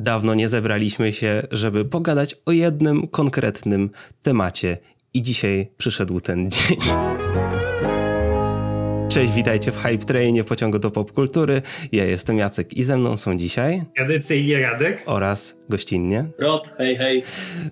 [0.00, 3.90] Dawno nie zebraliśmy się, żeby pogadać o jednym konkretnym
[4.22, 4.78] temacie.
[5.14, 6.78] I dzisiaj przyszedł ten dzień.
[9.10, 11.62] Cześć, witajcie w Hype Trainie pociągu do popkultury.
[11.92, 17.22] Ja jestem Jacek i ze mną są dzisiaj tradycyjnie Radek oraz gościnnie Rob, hej, hej.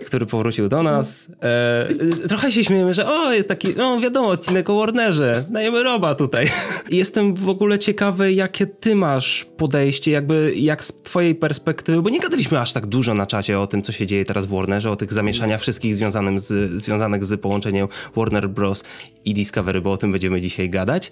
[0.06, 1.32] który powrócił do nas.
[1.42, 6.14] E, trochę się śmiejemy, że o, jest taki, no wiadomo, odcinek o Warnerze, dajemy Roba
[6.14, 6.50] tutaj.
[6.90, 12.20] Jestem w ogóle ciekawy, jakie ty masz podejście, jakby jak z twojej perspektywy, bo nie
[12.20, 14.96] gadaliśmy aż tak dużo na czacie o tym, co się dzieje teraz w Warnerze, o
[14.96, 18.84] tych zamieszaniach wszystkich związanym z, związanych z połączeniem Warner Bros.
[19.28, 21.10] I Discovery, bo o tym będziemy dzisiaj gadać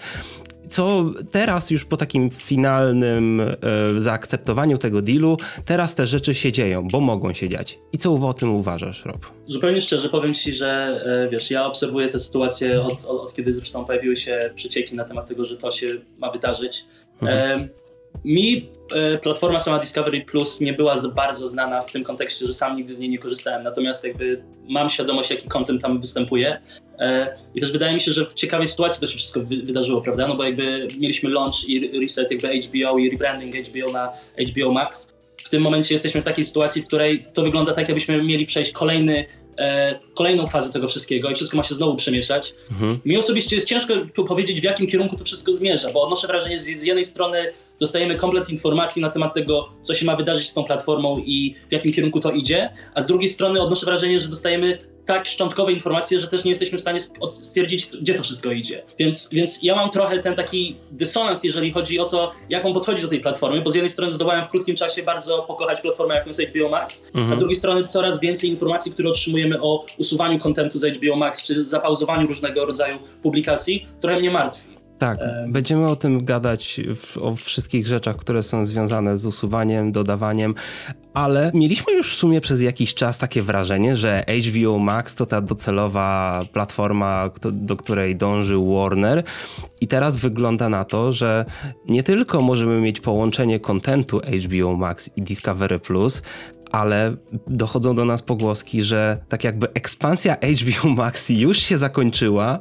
[0.68, 3.54] co teraz już po takim finalnym e,
[3.96, 7.78] zaakceptowaniu tego dealu, teraz te rzeczy się dzieją, bo mogą się dziać.
[7.92, 9.26] I co o tym uważasz, Rob?
[9.46, 13.52] Zupełnie szczerze powiem ci, że e, wiesz, ja obserwuję tę sytuację od, od, od, kiedy
[13.52, 15.86] zresztą pojawiły się przecieki na temat tego, że to się
[16.18, 16.84] ma wydarzyć.
[17.22, 17.60] Mhm.
[17.60, 17.68] E,
[18.24, 22.54] mi e, platforma sama Discovery Plus nie była za bardzo znana w tym kontekście, że
[22.54, 26.58] sam nigdy z niej nie korzystałem, natomiast jakby mam świadomość, jaki content tam występuje
[26.98, 30.28] e, i też wydaje mi się, że w ciekawej sytuacji to się wszystko wydarzyło, prawda,
[30.28, 34.12] no bo jakby mieliśmy launch i reset jakby HBO i rebranding HBO na
[34.50, 35.16] HBO Max.
[35.44, 38.72] W tym momencie jesteśmy w takiej sytuacji, w której to wygląda tak, jakbyśmy mieli przejść
[38.72, 39.26] kolejny
[39.58, 42.54] e, kolejną fazę tego wszystkiego i wszystko ma się znowu przemieszać.
[42.70, 43.00] Mhm.
[43.04, 43.94] Mi osobiście jest ciężko
[44.28, 48.14] powiedzieć, w jakim kierunku to wszystko zmierza, bo odnoszę wrażenie, że z jednej strony dostajemy
[48.14, 51.92] komplet informacji na temat tego, co się ma wydarzyć z tą platformą i w jakim
[51.92, 56.28] kierunku to idzie, a z drugiej strony odnoszę wrażenie, że dostajemy tak szczątkowe informacje, że
[56.28, 58.82] też nie jesteśmy w stanie stwierdzić, gdzie to wszystko idzie.
[58.98, 63.02] Więc, więc ja mam trochę ten taki dysonans, jeżeli chodzi o to, jak on podchodzi
[63.02, 66.26] do tej platformy, bo z jednej strony zdołałem w krótkim czasie bardzo pokochać platformę, jaką
[66.26, 67.32] jest HBO Max, mhm.
[67.32, 71.42] a z drugiej strony coraz więcej informacji, które otrzymujemy o usuwaniu kontentu z HBO Max,
[71.42, 74.75] czy zapauzowaniu różnego rodzaju publikacji, trochę mnie martwi.
[74.98, 76.80] Tak, będziemy o tym gadać,
[77.20, 80.54] o wszystkich rzeczach, które są związane z usuwaniem, dodawaniem,
[81.14, 85.40] ale mieliśmy już w sumie przez jakiś czas takie wrażenie, że HBO Max to ta
[85.40, 89.22] docelowa platforma, do której dąży Warner
[89.80, 91.44] i teraz wygląda na to, że
[91.88, 96.22] nie tylko możemy mieć połączenie kontentu HBO Max i Discovery Plus,
[96.76, 97.16] ale
[97.46, 102.60] dochodzą do nas pogłoski, że tak jakby ekspansja HBO Max już się zakończyła,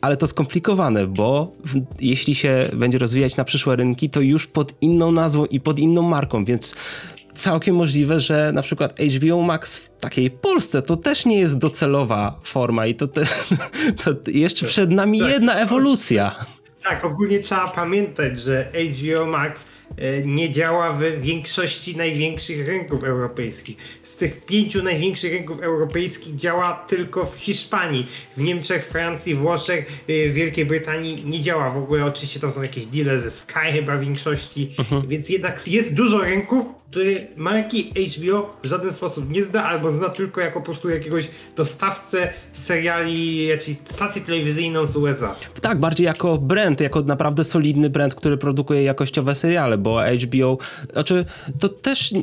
[0.00, 1.52] ale to skomplikowane, bo
[2.00, 6.02] jeśli się będzie rozwijać na przyszłe rynki, to już pod inną nazwą i pod inną
[6.02, 6.74] marką, więc
[7.34, 12.40] całkiem możliwe, że na przykład HBO Max w takiej Polsce to też nie jest docelowa
[12.44, 13.24] forma i to, te,
[14.04, 16.34] to jeszcze przed nami tak, jedna ewolucja.
[16.82, 19.71] Tak, ogólnie trzeba pamiętać, że HBO Max
[20.24, 23.76] nie działa w większości największych rynków europejskich.
[24.02, 28.06] Z tych pięciu największych rynków europejskich działa tylko w Hiszpanii.
[28.36, 32.04] W Niemczech, Francji, Włoszech, e, Wielkiej Brytanii nie działa w ogóle.
[32.04, 35.08] Oczywiście tam są jakieś deale ze Sky chyba w większości, uh-huh.
[35.08, 40.08] więc jednak jest dużo rynków, które marki HBO w żaden sposób nie zna, albo zna
[40.08, 45.34] tylko jako po prostu jakiegoś dostawcę seriali, czyli stację telewizyjną z USA.
[45.60, 50.58] Tak, bardziej jako brand, jako naprawdę solidny brand, który produkuje jakościowe seriale, bo HBO,
[50.92, 51.24] znaczy
[51.60, 52.14] to też,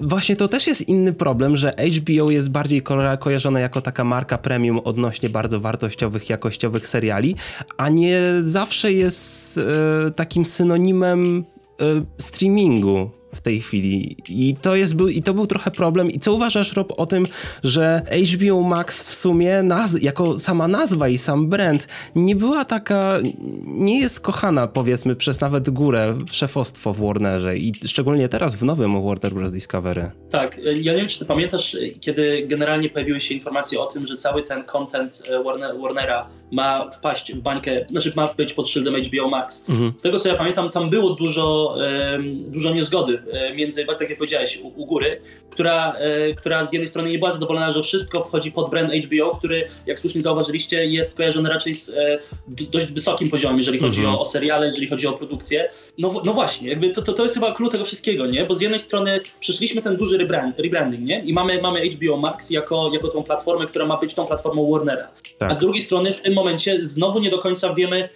[0.00, 4.38] właśnie to też jest inny problem, że HBO jest bardziej ko kojarzone jako taka marka
[4.38, 7.36] premium odnośnie bardzo wartościowych, jakościowych seriali,
[7.76, 11.44] a nie zawsze jest e, takim synonimem
[11.80, 11.84] e,
[12.18, 14.16] streamingu w tej chwili.
[14.28, 16.10] I to, jest, był, I to był trochę problem.
[16.10, 17.26] I co uważasz, Rob, o tym,
[17.64, 18.02] że
[18.34, 23.18] HBO Max w sumie, naz- jako sama nazwa i sam brand, nie była taka,
[23.66, 29.02] nie jest kochana, powiedzmy, przez nawet górę szefostwo w Warnerze i szczególnie teraz w nowym
[29.04, 29.52] Warner Bros.
[29.52, 30.10] Discovery.
[30.30, 34.16] Tak, ja nie wiem, czy ty pamiętasz, kiedy generalnie pojawiły się informacje o tym, że
[34.16, 38.94] cały ten content e, Warner, Warnera ma wpaść w bańkę, znaczy ma być pod szyldem
[38.94, 39.64] HBO Max.
[39.68, 39.92] Mhm.
[39.96, 41.74] Z tego, co ja pamiętam, tam było dużo,
[42.12, 43.21] um, dużo niezgody
[43.54, 47.32] między, tak jak powiedziałeś, u, u góry, która, e, która z jednej strony nie była
[47.32, 51.88] zadowolona, że wszystko wchodzi pod brand HBO, który, jak słusznie zauważyliście, jest kojarzony raczej z
[51.88, 52.18] e,
[52.48, 54.18] dość wysokim poziomem, jeżeli chodzi mhm.
[54.18, 55.70] o, o seriale, jeżeli chodzi o produkcję.
[55.98, 58.44] No, no właśnie, jakby to, to, to jest chyba klucz tego wszystkiego, nie?
[58.44, 61.22] Bo z jednej strony przyszliśmy ten duży rebrand, rebranding, nie?
[61.24, 65.08] I mamy, mamy HBO Max jako, jako tą platformę, która ma być tą platformą Warnera.
[65.38, 65.50] Tak.
[65.50, 68.08] A z drugiej strony w tym momencie znowu nie do końca wiemy,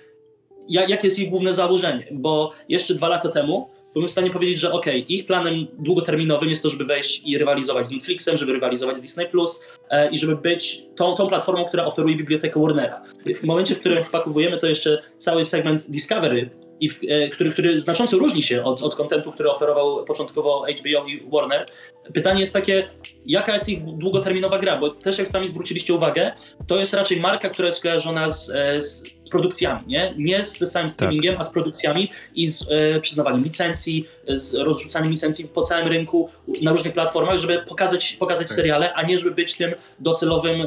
[0.69, 4.73] jakie jest jej główne założenie, bo jeszcze dwa lata temu byłem w stanie powiedzieć, że
[4.73, 9.01] ok, ich planem długoterminowym jest to, żeby wejść i rywalizować z Netflixem, żeby rywalizować z
[9.01, 13.03] Disney Plus e, i żeby być tą, tą platformą, która oferuje bibliotekę Warnera.
[13.35, 16.51] W momencie, w którym wpakowujemy to jeszcze cały segment Discovery,
[16.81, 21.07] i w, e, który, który znacząco różni się od, od kontentu, który oferował początkowo HBO
[21.07, 21.67] i Warner,
[22.13, 22.89] Pytanie jest takie,
[23.27, 26.33] jaka jest ich długoterminowa gra, bo też jak sami zwróciliście uwagę,
[26.67, 30.15] to jest raczej marka, która jest kojarzona z, e, z produkcjami, nie?
[30.19, 31.41] Nie z samym streamingiem, tak.
[31.41, 36.31] a z produkcjami i z e, przyznawaniem licencji, z rozrzucaniem licencji po całym rynku
[36.63, 38.57] na różnych platformach, żeby pokazać, pokazać tak.
[38.57, 40.67] seriale, a nie żeby być tym docelowym e,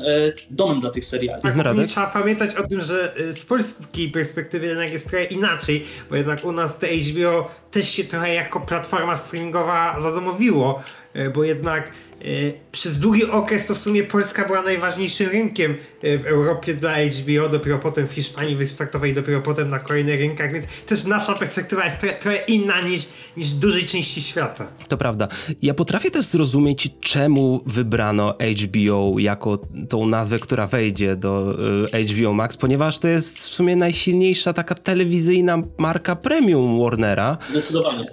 [0.50, 1.42] domem dla tych seriali.
[1.44, 1.56] Tak,
[1.88, 6.46] trzeba pamiętać o tym, że e, z polskiej perspektywy jednak jest trochę inaczej, bo jednak
[6.46, 11.92] u nas te HBO też się trochę jako platforma streamingowa zadomowiło, e, bo jednak
[12.22, 16.94] E, przez długi okres to w sumie Polska była najważniejszym rynkiem e, w Europie dla
[16.94, 21.86] HBO, dopiero potem w Hiszpanii wystartowej, dopiero potem na kolejnych rynkach, więc też nasza perspektywa
[21.86, 23.08] jest trochę, trochę inna niż,
[23.38, 24.68] niż dużej części świata.
[24.90, 25.28] To prawda.
[25.62, 31.56] Ja potrafię też zrozumieć, czemu wybrano HBO jako tą nazwę, która wejdzie do
[31.94, 37.38] e, HBO Max, ponieważ to jest w sumie najsilniejsza taka telewizyjna marka premium Warnera.
[37.50, 38.06] Zdecydowanie.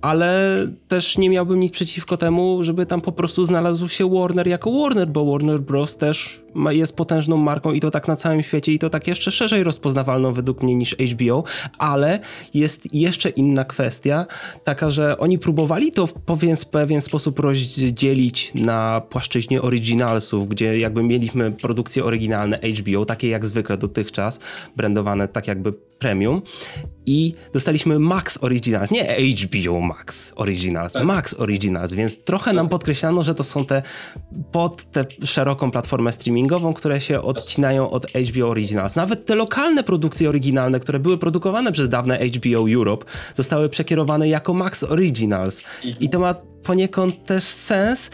[0.00, 0.58] Ale
[0.88, 3.46] też nie miałbym nic przeciwko temu, żeby tam po prostu prostu
[3.80, 5.96] znalazł się Warner jako Warner, bo Warner Bros.
[5.96, 6.39] też
[6.70, 10.32] jest potężną marką i to tak na całym świecie i to tak jeszcze szerzej rozpoznawalną
[10.32, 11.44] według mnie niż HBO,
[11.78, 12.20] ale
[12.54, 14.26] jest jeszcze inna kwestia,
[14.64, 21.02] taka, że oni próbowali to w pewien, pewien sposób rozdzielić na płaszczyźnie originalsów, gdzie jakby
[21.02, 24.40] mieliśmy produkcje oryginalne HBO, takie jak zwykle dotychczas,
[24.76, 26.42] brandowane tak jakby premium
[27.06, 31.04] i dostaliśmy Max Originals, nie HBO Max Originals, tak.
[31.04, 33.82] Max Originals, więc trochę nam podkreślano, że to są te
[34.52, 36.39] pod tę szeroką platformę streamingową,
[36.76, 38.96] które się odcinają od HBO Originals.
[38.96, 44.54] Nawet te lokalne produkcje oryginalne, które były produkowane przez dawne HBO Europe, zostały przekierowane jako
[44.54, 45.62] Max Originals.
[46.00, 46.34] I to ma
[46.64, 48.10] poniekąd też sens,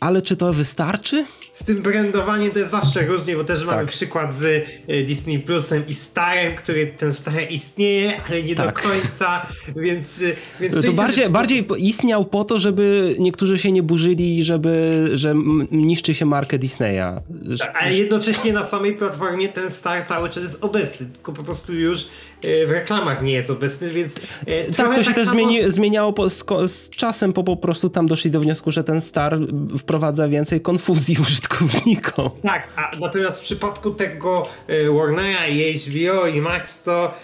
[0.00, 1.24] ale czy to wystarczy?
[1.54, 3.68] z tym brandowaniem to jest zawsze różnie, bo też tak.
[3.68, 4.44] mamy przykład z
[4.88, 8.66] e, Disney Plusem i Starem, który ten Star istnieje, ale nie tak.
[8.66, 10.22] do końca, więc...
[10.22, 10.24] E,
[10.60, 15.34] więc to bardziej, bardziej istniał po to, żeby niektórzy się nie burzyli, żeby, że
[15.70, 17.20] niszczy się markę Disneya.
[17.66, 21.74] Tak, ale jednocześnie na samej platformie ten Star cały czas jest obecny, tylko po prostu
[21.74, 22.06] już
[22.44, 24.14] E, w reklamach nie jest obecny, więc...
[24.46, 25.40] E, tak, to się tak też samo...
[25.40, 29.00] zmieni, zmieniało po, z, z, czasem, bo po prostu tam doszli do wniosku, że ten
[29.00, 29.38] Star
[29.78, 32.30] wprowadza więcej konfuzji użytkownikom.
[32.42, 37.14] Tak, a natomiast w przypadku tego e, Warnera i HBO i Max to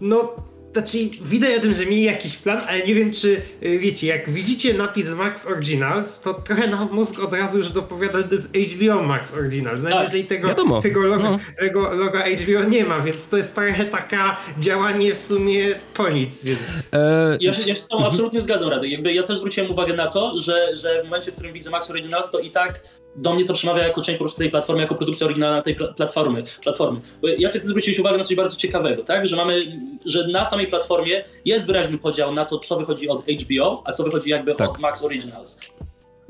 [0.00, 0.32] no
[0.74, 4.30] znaczy, widać o tym, że mieli jakiś plan, ale nie wiem, czy y, wiecie, jak
[4.30, 8.48] widzicie napis Max Originals, to trochę na mózg od razu już dopowiada, że to jest
[8.54, 9.82] HBO Max Originals.
[9.82, 11.38] Nawet tak, jeżeli tego, tego, logo, no.
[11.58, 16.44] tego loga HBO nie ma, więc to jest trochę taka działanie w sumie po nic,
[16.44, 16.60] więc...
[16.92, 17.38] E...
[17.40, 18.90] Ja, się, ja się z tobą absolutnie zgadzam, Radek.
[18.90, 21.90] Jakby ja też zwróciłem uwagę na to, że, że w momencie, w którym widzę Max
[21.90, 22.80] Originals, to i tak
[23.16, 26.42] do mnie to przemawia jako część po prostu tej platformy, jako produkcja oryginalna tej platformy.
[26.62, 27.00] platformy.
[27.22, 29.26] Bo Jacek, zwróciłeś uwagę na coś bardzo ciekawego, tak?
[29.26, 33.82] Że mamy, że na samej platformie jest wyraźny podział na to, co wychodzi od HBO,
[33.86, 34.70] a co wychodzi jakby tak.
[34.70, 35.58] od Max Originals.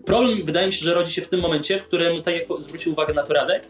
[0.06, 2.92] Problem wydaje mi się, że rodzi się w tym momencie, w którym, tak jak zwrócił
[2.92, 3.68] uwagę na to Radek,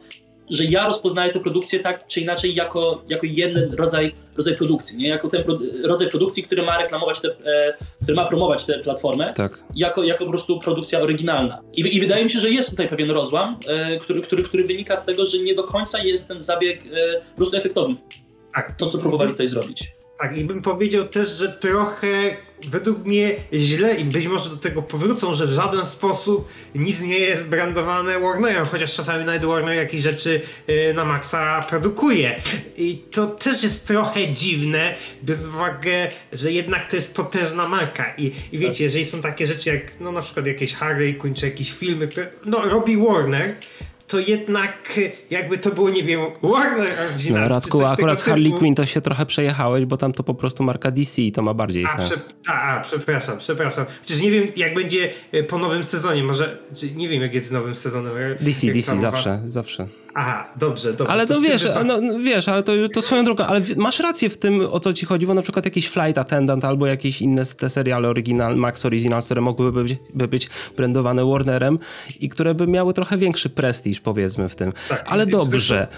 [0.50, 5.08] że ja rozpoznaję tę produkcję tak czy inaczej jako, jako jeden rodzaj, rodzaj produkcji, nie?
[5.08, 9.32] jako ten pro, rodzaj produkcji, który ma reklamować, te, e, który ma promować tę platformę,
[9.37, 9.58] tak.
[9.75, 11.60] jako, jako po prostu produkcja oryginalna.
[11.76, 14.96] I, I, wydaje mi się, że jest tutaj pewien rozłam, e, który, który, który wynika
[14.96, 17.96] z tego, że nie do końca jest ten zabieg e, po prostu efektowny.
[18.55, 18.76] Tak.
[18.78, 19.93] To, co próbowali tutaj zrobić.
[20.19, 22.37] Tak, i bym powiedział też, że trochę
[22.69, 27.19] według mnie źle i być może do tego powrócą, że w żaden sposób nic nie
[27.19, 32.43] jest brandowane Warnerem, chociaż czasami nawet Warner jakieś rzeczy y, na maksa produkuje.
[32.76, 35.90] I to też jest trochę dziwne, bez uwagi,
[36.32, 38.14] że jednak to jest potężna marka.
[38.19, 41.46] I, i wiecie, jeżeli są takie rzeczy jak no na przykład jakieś Harley Quinn, czy
[41.46, 43.55] jakieś filmy, które no, robi Warner,
[44.06, 47.31] to jednak jakby to było, nie wiem, Warner Originals.
[47.31, 48.58] No Radku, akurat z Harley typu.
[48.58, 51.55] Quinn to się trochę przejechałeś, bo tam to po prostu marka DC i to ma
[51.55, 52.08] bardziej a, sens.
[52.08, 53.84] Prze a, a, przepraszam, przepraszam.
[54.03, 56.58] Przecież nie wiem, jak będzie e, po nowym sezonie, może,
[56.96, 58.13] nie wiem, jak jest z nowym sezonem.
[58.41, 60.04] DC, DC, zawsze, zawsze.
[60.14, 61.12] Aha, dobrze, dobrze.
[61.12, 64.30] Ale to, to wiesz, no, no, wiesz, ale to, to swoją drogą, ale masz rację
[64.30, 67.46] w tym, o co ci chodzi, bo na przykład jakiś Flight Attendant albo jakieś inne
[67.46, 71.78] te seriale original, Max Originals, które mogłyby być, by być brandowane Warnerem
[72.20, 74.72] i które by miały trochę większy prestiż, powiedzmy w tym.
[74.88, 75.88] Tak, ale dobrze,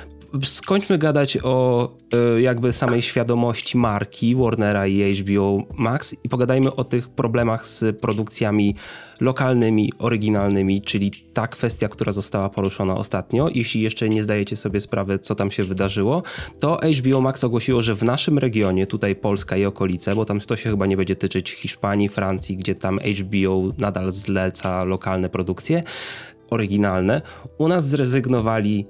[0.45, 1.89] skończmy gadać o
[2.37, 8.01] y, jakby samej świadomości marki Warnera i HBO Max i pogadajmy o tych problemach z
[8.01, 8.75] produkcjami
[9.21, 13.49] lokalnymi, oryginalnymi, czyli ta kwestia, która została poruszona ostatnio.
[13.55, 16.23] Jeśli jeszcze nie zdajecie sobie sprawy, co tam się wydarzyło,
[16.61, 20.57] to HBO Max ogłosiło, że w naszym regionie, tutaj Polska i okolice, bo tam to
[20.57, 25.83] się chyba nie będzie tyczyć Hiszpanii, Francji, gdzie tam HBO nadal zleca lokalne produkcje
[26.51, 27.23] oryginalne,
[27.59, 28.87] u nas zrezygnowali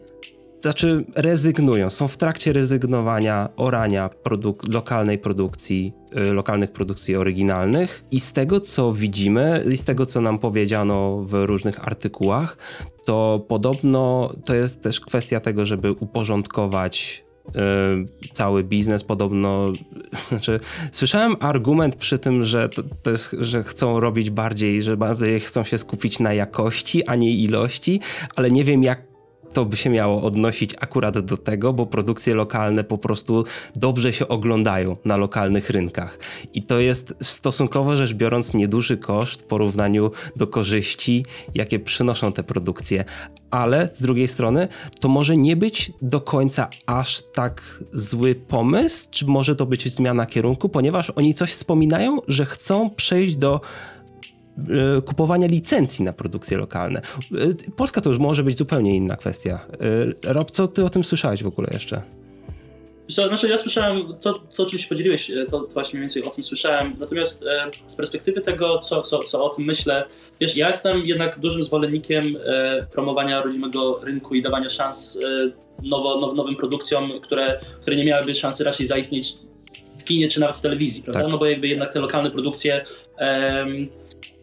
[0.66, 5.92] znaczy rezygnują, są w trakcie rezygnowania orania produk lokalnej produkcji,
[6.30, 8.04] y, lokalnych produkcji oryginalnych.
[8.10, 12.56] I z tego co widzimy i z tego co nam powiedziano w różnych artykułach,
[13.04, 19.04] to podobno to jest też kwestia tego, żeby uporządkować y, cały biznes.
[19.04, 19.72] Podobno,
[20.28, 20.60] znaczy
[20.92, 25.64] słyszałem argument przy tym, że to, to jest, że chcą robić bardziej, że bardziej chcą
[25.64, 28.00] się skupić na jakości, a nie ilości,
[28.36, 29.15] ale nie wiem jak
[29.56, 33.44] to by się miało odnosić akurat do tego, bo produkcje lokalne po prostu
[33.76, 36.18] dobrze się oglądają na lokalnych rynkach.
[36.54, 42.42] I to jest stosunkowo rzecz biorąc nieduży koszt w porównaniu do korzyści, jakie przynoszą te
[42.42, 43.04] produkcje.
[43.50, 44.68] Ale z drugiej strony
[45.00, 50.26] to może nie być do końca aż tak zły pomysł, czy może to być zmiana
[50.26, 53.60] kierunku, ponieważ oni coś wspominają, że chcą przejść do
[55.06, 57.00] kupowania licencji na produkcje lokalne.
[57.00, 59.66] E, Polska to już może być zupełnie inna kwestia.
[60.24, 62.02] E, Rob, co ty o tym słyszałeś w ogóle jeszcze?
[63.08, 66.42] Znaczy, ja słyszałem to, to, czym się podzieliłeś, to, to właśnie mniej więcej o tym
[66.42, 66.96] słyszałem.
[66.98, 70.04] Natomiast e, z perspektywy tego, co, co, co o tym myślę,
[70.40, 75.50] wiesz, ja jestem jednak dużym zwolennikiem e, promowania rodzimego rynku i dawania szans e,
[75.82, 79.34] nowo, now, nowym produkcjom, które, które nie miałyby szansy raczej zaistnieć
[79.98, 81.20] w kinie czy nawet w telewizji, prawda?
[81.20, 81.30] Tak.
[81.30, 82.84] No bo jakby jednak te lokalne produkcje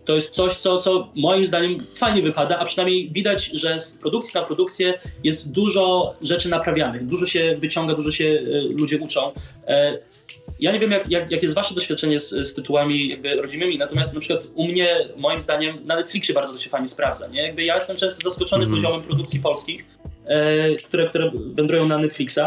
[0.06, 4.40] to jest coś, co, co moim zdaniem fajnie wypada, a przynajmniej widać, że z produkcji
[4.40, 9.32] na produkcję jest dużo rzeczy naprawianych, dużo się wyciąga, dużo się y, ludzie uczą.
[9.68, 9.98] E,
[10.60, 14.14] ja nie wiem, jak, jak, jak jest wasze doświadczenie z, z, tytułami jakby rodzimymi, natomiast
[14.14, 17.28] na przykład u mnie, moim zdaniem, na Netflixie bardzo to się fajnie sprawdza.
[17.28, 17.42] Nie?
[17.42, 19.86] Jakby ja jestem często zaskoczony mm poziomem produkcji polskich,
[20.26, 22.40] e, które, które wędrują na Netflixa.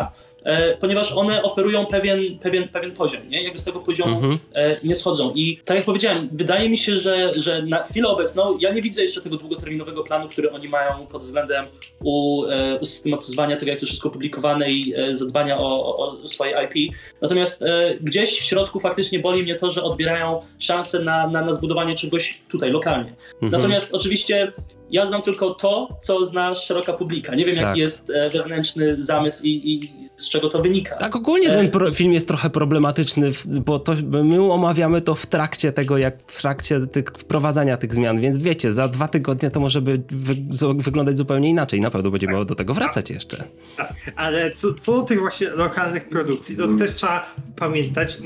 [0.47, 3.43] E, ponieważ one oferują pewien, pewien, pewien poziom, nie?
[3.43, 4.39] Jakby z tego poziomu mhm.
[4.55, 5.33] E, nie schodzą.
[5.35, 9.03] I tak jak powiedziałem, wydaje mi się, że, że na chwilę obecną ja nie widzę
[9.03, 11.67] jeszcze tego długoterminowego planu, który oni mają pod względem
[12.05, 16.95] u, e, usystematyzowania tego, jak to wszystko publikowane i zadbania o, o swoje IP.
[17.21, 17.65] Natomiast
[18.01, 22.41] gdzieś w środku faktycznie boli mnie to, że odbierają szansę na, na, na zbudowanie czegoś
[22.49, 23.11] tutaj, lokalnie.
[23.35, 23.53] Mhm.
[23.53, 24.53] Natomiast oczywiście
[24.91, 27.35] ja znam tylko to, co zna szeroka publika.
[27.35, 27.67] Nie wiem, tak.
[27.67, 30.97] jaki jest wewnętrzny zamysł i, i z czego to wynika.
[30.97, 33.95] Tak, ogólnie ten e, film jest trochę problematyczny, bo to,
[34.25, 38.73] my omawiamy to w trakcie tego, jak w trakcie tych, wprowadzania tych zmian, więc wiecie,
[38.73, 40.37] za dwa tygodnie to może by wy,
[40.77, 41.81] wyglądać zupełnie inaczej.
[41.81, 43.45] Na pewno będziemy do tego wracać jeszcze.
[43.77, 48.19] Tak, ale co, co do tych właśnie lokalnych produkcji, to też trzeba pamiętać,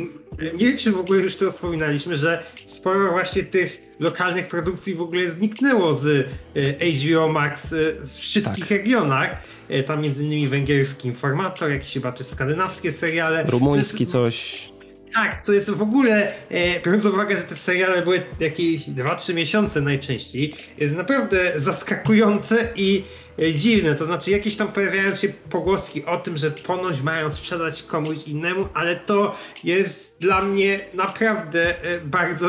[0.42, 5.02] nie wiem, czy w ogóle już to wspominaliśmy, że sporo właśnie tych lokalnych produkcji w
[5.02, 8.70] ogóle zniknęło z e, HBO Max e, w wszystkich tak.
[8.70, 9.42] regionach.
[9.70, 13.44] E, tam między innymi węgierski informator, jakieś chyba też skandynawskie seriale.
[13.44, 14.68] Rumuński jest, coś.
[15.14, 19.80] Tak, co jest w ogóle, e, biorąc uwagę, że te seriale były jakieś 2-3 miesiące
[19.80, 23.02] najczęściej, jest naprawdę zaskakujące i
[23.38, 23.94] e, dziwne.
[23.94, 28.68] To znaczy, jakieś tam pojawiają się pogłoski o tym, że ponoć mają sprzedać komuś innemu,
[28.74, 32.48] ale to jest dla mnie naprawdę e, bardzo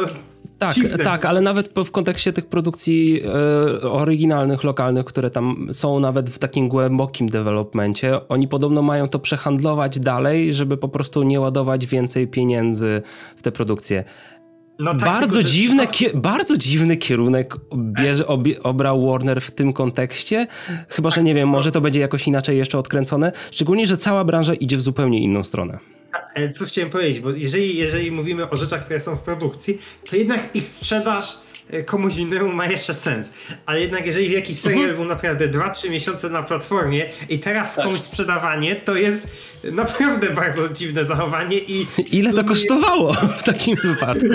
[0.62, 6.30] tak, tak, ale nawet w kontekście tych produkcji e, oryginalnych, lokalnych, które tam są nawet
[6.30, 11.86] w takim głębokim developmencie, oni podobno mają to przehandlować dalej, żeby po prostu nie ładować
[11.86, 13.02] więcej pieniędzy
[13.38, 14.04] w te produkcje.
[14.80, 18.26] No tak, bardzo, dziwne, bardzo dziwny kierunek bierze,
[18.64, 20.48] obrał Warner w tym kontekście.
[20.88, 23.32] Chyba, że nie wiem, może to będzie jakoś inaczej jeszcze odkręcone.
[23.52, 25.80] Szczególnie, że cała branża idzie w zupełnie inną stronę.
[26.36, 30.16] Ale co chciałem powiedzieć, bo jeżeli, jeżeli mówimy o rzeczach, które są w produkcji, to
[30.16, 31.38] jednak ich sprzedaż
[31.70, 33.34] e, komuś innemu ma jeszcze sens.
[33.66, 34.96] Ale jednak jeżeli jakiś serial mhm.
[34.96, 37.86] był naprawdę 2-3 miesiące na platformie i teraz tak.
[37.86, 39.28] komuś sprzedawanie, to jest
[39.64, 41.86] naprawdę bardzo dziwne zachowanie i...
[42.12, 44.26] Ile to kosztowało w takim wypadku?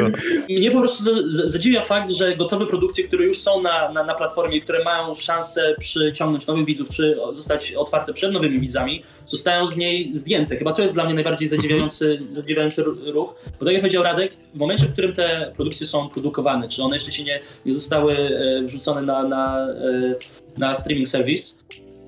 [0.48, 4.60] Mnie po prostu zadziwia fakt, że gotowe produkcje, które już są na, na, na platformie,
[4.60, 10.14] które mają szansę przyciągnąć nowych widzów, czy zostać otwarte przed nowymi widzami, zostają z niej
[10.14, 10.56] zdjęte.
[10.56, 12.30] Chyba to jest dla mnie najbardziej zadziwiający, mhm.
[12.30, 16.68] zadziwiający ruch, bo tak jak powiedział Radek, w momencie, w którym te produkcje są produkowane,
[16.68, 20.14] czy one jeszcze się nie, nie zostały e, wrzucone na, na, e,
[20.58, 21.52] na streaming service,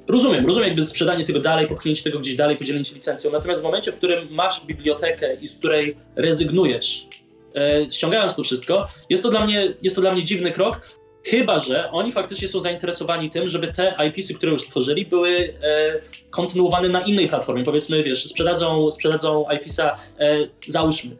[0.08, 3.64] rozumiem, rozumiem jakby sprzedanie tego dalej, popchnięcie tego gdzieś dalej, podzielenie się licencją, natomiast w
[3.64, 7.06] momencie, w którym masz bibliotekę i z której rezygnujesz,
[7.54, 11.58] e, ściągając to wszystko, jest to, dla mnie, jest to dla mnie dziwny krok, Chyba,
[11.58, 16.00] że oni faktycznie są zainteresowani tym, żeby te IPsy, które już stworzyli, były e,
[16.30, 17.64] kontynuowane na innej platformie.
[17.64, 20.36] Powiedzmy, wiesz, sprzedadzą, sprzedadzą IPsa, e,
[20.66, 21.16] załóżmy,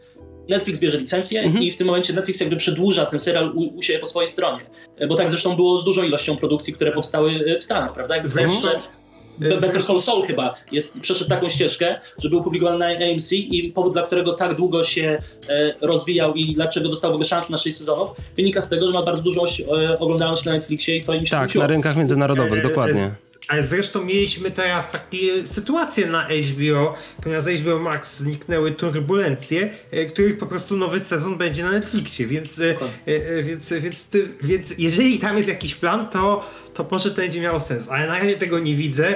[0.49, 1.65] Netflix bierze licencję mhm.
[1.65, 4.63] i w tym momencie Netflix jakby przedłuża ten serial u, u siebie po swojej stronie.
[4.97, 8.15] E, bo tak zresztą było z dużą ilością produkcji, które powstały e, w Stanach, prawda?
[8.15, 8.81] Jakby zresztą, że
[9.39, 13.93] Better Call Saul chyba jest, przeszedł taką ścieżkę, że był publikowany na AMC i powód,
[13.93, 17.77] dla którego tak długo się e, rozwijał i dlaczego dostał w ogóle szansę na 6
[17.77, 21.25] sezonów, wynika z tego, że ma bardzo dużą e, oglądalność na Netflixie i to im
[21.25, 23.11] się Tak, na rynkach międzynarodowych, dokładnie.
[23.49, 30.39] Ale zresztą mieliśmy teraz takie sytuacje na HBO, ponieważ HBO Max zniknęły turbulencje, e, których
[30.39, 32.75] po prostu nowy sezon będzie na Netflixie, więc, e,
[33.07, 34.09] e, więc, więc,
[34.43, 38.19] więc jeżeli tam jest jakiś plan, to to może to będzie miało sens, ale na
[38.19, 39.15] razie tego nie widzę,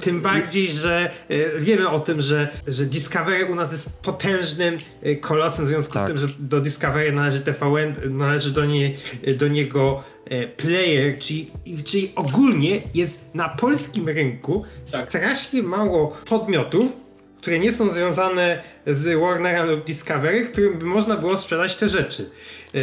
[0.00, 1.10] tym bardziej, że
[1.58, 4.78] wiemy o tym, że, że Discovery u nas jest potężnym
[5.20, 6.04] kolosem w związku tak.
[6.04, 8.90] z tym, że do Discovery należy TVN, należy do, nie,
[9.36, 11.50] do niego E, player, czyli,
[11.84, 15.08] czyli ogólnie jest na polskim rynku tak.
[15.08, 16.92] strasznie mało podmiotów,
[17.40, 22.30] które nie są związane z Warnerem lub Discovery, którym by można było sprzedać te rzeczy.
[22.74, 22.78] E,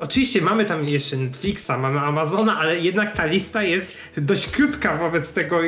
[0.00, 5.32] oczywiście mamy tam jeszcze Netflixa, mamy Amazona, ale jednak ta lista jest dość krótka wobec
[5.32, 5.58] tego,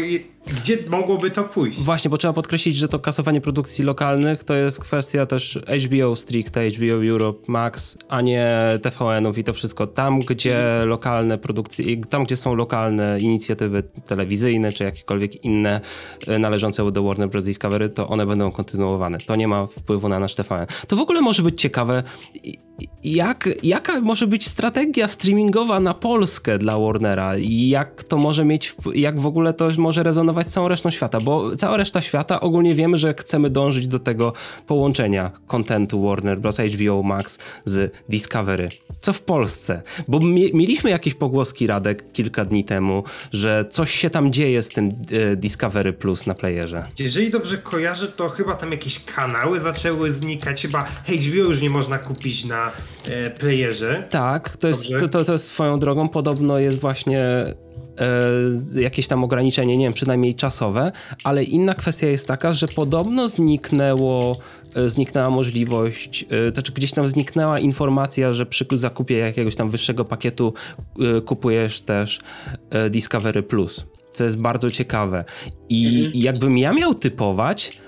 [0.46, 1.82] gdzie mogłoby to pójść.
[1.82, 6.70] Właśnie, bo trzeba podkreślić, że to kasowanie produkcji lokalnych to jest kwestia też HBO stricte,
[6.70, 9.86] HBO Europe Max, a nie TVN-ów i to wszystko.
[9.86, 15.80] Tam, gdzie lokalne produkcje, tam, gdzie są lokalne inicjatywy telewizyjne, czy jakiekolwiek inne
[16.26, 17.44] e, należące do Warner Bros.
[17.44, 19.18] Discovery, to one będą kontynuowane.
[19.18, 20.66] To nie ma wpływu na nasz TVN.
[20.88, 22.02] To w ogóle może być ciekawe,
[23.04, 28.74] jak, jaka może być strategia streamingowa na Polskę dla Warnera i jak to może mieć,
[28.94, 32.74] jak w ogóle to może rezonować z całą resztą świata, bo cała reszta świata ogólnie
[32.74, 34.32] wiemy, że chcemy dążyć do tego
[34.66, 36.56] połączenia kontentu Warner Bros.
[36.58, 38.85] HBO Max z Discovery.
[39.06, 39.82] Co w Polsce?
[40.08, 40.20] Bo
[40.54, 44.88] mieliśmy jakieś pogłoski, Radek, kilka dni temu, że coś się tam dzieje z tym
[45.32, 46.86] e, Discovery Plus na playerze.
[46.98, 51.98] Jeżeli dobrze kojarzę, to chyba tam jakieś kanały zaczęły znikać, chyba HBO już nie można
[51.98, 52.72] kupić na
[53.08, 54.06] e, playerze.
[54.10, 56.08] Tak, to jest, to, to jest swoją drogą.
[56.08, 57.54] Podobno jest właśnie e,
[58.74, 60.92] jakieś tam ograniczenie, nie wiem, przynajmniej czasowe,
[61.24, 64.38] ale inna kwestia jest taka, że podobno zniknęło,
[64.86, 70.04] zniknęła możliwość, e, to znaczy gdzieś tam zniknęła informacja, że przy zakupie jakiegoś tam wyższego
[70.04, 70.54] pakietu
[71.00, 72.20] e, kupujesz też
[72.70, 75.24] e, Discovery Plus, co jest bardzo ciekawe.
[75.68, 76.12] I, mhm.
[76.14, 77.78] Jakbym ja miał typować,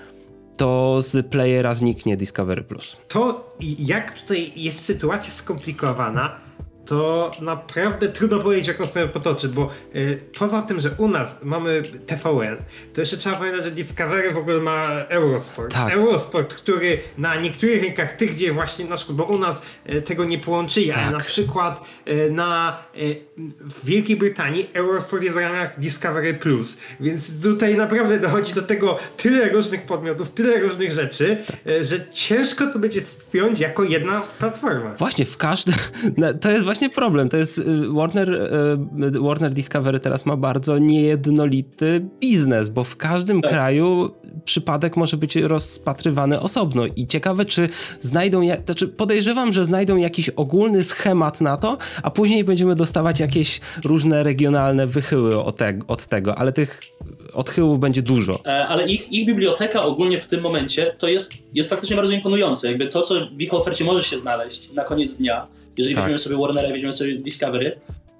[0.57, 2.97] to z playera zniknie Discovery Plus.
[3.07, 6.48] To jak tutaj jest sytuacja skomplikowana,
[6.89, 11.83] to naprawdę trudno powiedzieć, jaką stronę potoczy, bo y, poza tym, że u nas mamy
[12.07, 12.57] TVN,
[12.93, 15.73] to jeszcze trzeba pamiętać, że Discovery w ogóle ma Eurosport.
[15.73, 15.93] Tak.
[15.93, 20.25] Eurosport, który na niektórych rynkach, tych gdzie właśnie, na przykład, bo u nas y, tego
[20.25, 20.97] nie połączyli, tak.
[20.97, 22.83] ale na przykład y, na,
[23.59, 28.99] w Wielkiej Brytanii Eurosport jest w ramach Discovery Plus, więc tutaj naprawdę dochodzi do tego
[29.17, 31.57] tyle różnych podmiotów, tyle różnych rzeczy, tak.
[31.81, 34.93] że ciężko to będzie spiąć jako jedna platforma.
[34.93, 35.75] Właśnie, w każdym,
[36.41, 37.29] to jest właśnie właśnie problem.
[37.29, 37.63] To jest y,
[37.93, 38.33] Warner,
[39.15, 43.51] y, Warner Discovery teraz ma bardzo niejednolity biznes, bo w każdym tak.
[43.51, 44.11] kraju
[44.45, 50.83] przypadek może być rozpatrywany osobno i ciekawe, czy znajdą, znaczy podejrzewam, że znajdą jakiś ogólny
[50.83, 56.35] schemat na to, a później będziemy dostawać jakieś różne regionalne wychyły od, te, od tego,
[56.35, 56.81] ale tych
[57.33, 58.39] odchyłów będzie dużo.
[58.45, 62.67] E, ale ich, ich biblioteka ogólnie w tym momencie to jest, jest faktycznie bardzo imponujące.
[62.67, 65.47] Jakby to, co w ich ofercie może się znaleźć na koniec dnia,
[65.79, 66.03] jeżeli tak.
[66.03, 67.79] weźmiemy sobie Warnera, weźmiemy sobie Discovery,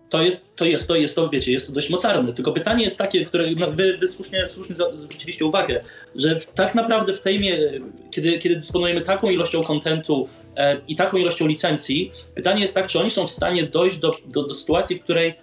[0.10, 2.34] to jest, to jest to, jest to, wiecie, jest to dość mocarne.
[2.34, 5.82] Tylko pytanie jest takie, które no, wy, wy słusznie, słusznie zwróciliście uwagę,
[6.16, 7.72] że w, tak naprawdę w tej mierze,
[8.12, 13.00] kiedy, kiedy dysponujemy taką ilością kontentu e, i taką ilością licencji, pytanie jest tak, czy
[13.00, 15.34] oni są w stanie dojść do, do, do sytuacji, w której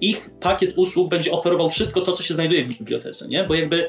[0.00, 3.44] ich pakiet usług będzie oferował wszystko to, co się znajduje w bibliotece, nie?
[3.44, 3.88] Bo jakby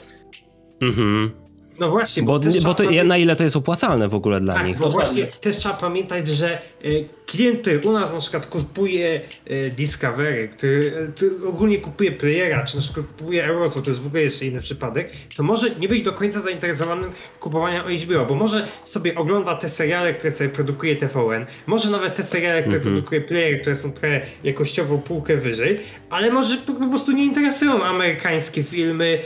[0.82, 1.32] Mhm.
[1.80, 4.66] No właśnie, bo, bo, bo to, na ile to jest opłacalne w ogóle dla tak,
[4.66, 4.78] nich.
[4.78, 9.74] Bo właśnie też trzeba pamiętać, że y, klient, który u nas na przykład kupuje y,
[9.78, 14.24] Discovery, który, który, ogólnie kupuje playera, czy na przykład kupuje Eurosport, to jest w ogóle
[14.24, 19.16] jeszcze inny przypadek, to może nie być do końca zainteresowanym kupowaniem HBO, bo może sobie
[19.16, 22.96] ogląda te seriale, które sobie produkuje TVN, może nawet te seriale, które mhm.
[22.96, 28.64] produkuje player, które są trochę jakościowo półkę wyżej, ale może po, prostu nie interesują amerykańskie
[28.64, 29.20] filmy,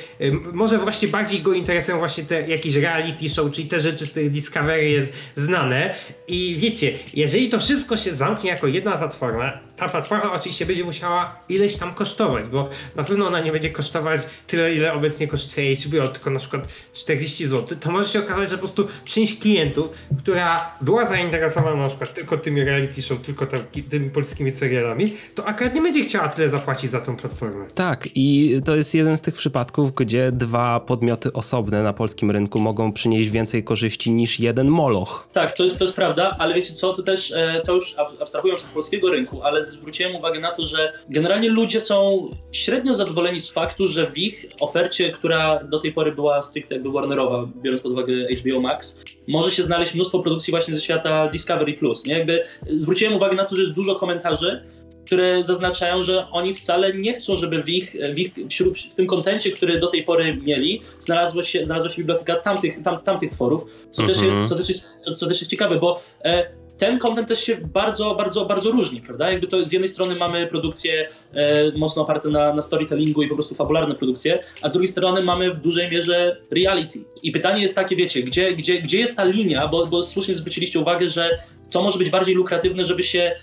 [0.54, 4.32] może właśnie bardziej go interesują właśnie te jakieś reality show, czyli te rzeczy, z których
[4.32, 5.96] Discovery jest znane.
[6.28, 11.40] I wiecie, jeżeli to wszystko się zamknie jako jedna platforma, ta platforma oczywiście będzie musiała
[11.50, 16.08] ileś tam kosztować, bo na pewno ona nie będzie kosztować tyle, ile obecnie kosztuje HBO,
[16.08, 19.88] tylko na przykład 40 zł, to może się okazać, że po prostu część klientów,
[20.20, 23.48] która była zainteresowana na przykład tylko tymi reality show, tylko
[23.90, 27.66] tymi polskimi serialami, to akurat nie będzie chciała tyle zapłacić za tą platformę.
[27.76, 32.60] Tak i to jest jeden z tych przypadków, gdzie dwa podmioty osobne na polskim rynku
[32.60, 35.28] mogą przynieść więcej korzyści niż jeden moloch.
[35.32, 38.64] Tak, to jest, to jest prawda, ale wiecie co, to też, e, to już abstrahując
[38.64, 43.50] od polskiego rynku, ale zwróciłem uwagę na to, że generalnie ludzie są średnio zadowoleni z
[43.50, 47.92] faktu, że w ich ofercie, która do tej pory była stricte jakby Warnerowa, biorąc pod
[47.92, 52.14] uwagę HBO Max, może się znaleźć mnóstwo produkcji właśnie ze świata Discovery Plus, nie?
[52.14, 54.64] Jakby zwróciłem uwagę na to, że jest dużo komentarzy,
[55.14, 59.08] które zaznaczają, że oni wcale nie chcą, żeby w ich, w, ich wśród, w tym
[59.08, 63.88] kontencie, który do tej pory mieli, znalazła się, znalazła się biblioteka tamtych, tam, tamtych tworów,
[63.90, 67.28] co, też jest, co, też jest, co, co też jest ciekawe, bo e, ten kontent
[67.28, 69.32] też się bardzo, bardzo, bardzo różni, prawda?
[69.32, 73.36] Jakby to z jednej strony mamy produkcje e, mocno oparte na, na storytellingu i po
[73.36, 77.04] prostu fabularne produkcje, a z drugiej strony mamy w dużej mierze reality.
[77.24, 80.80] I pytanie jest takie, wiecie, gdzie, gdzie, gdzie jest ta linia, bo, bo słusznie zwróciliście
[80.80, 81.30] uwagę, że
[81.72, 83.36] to może być bardziej lukratywne, żeby się,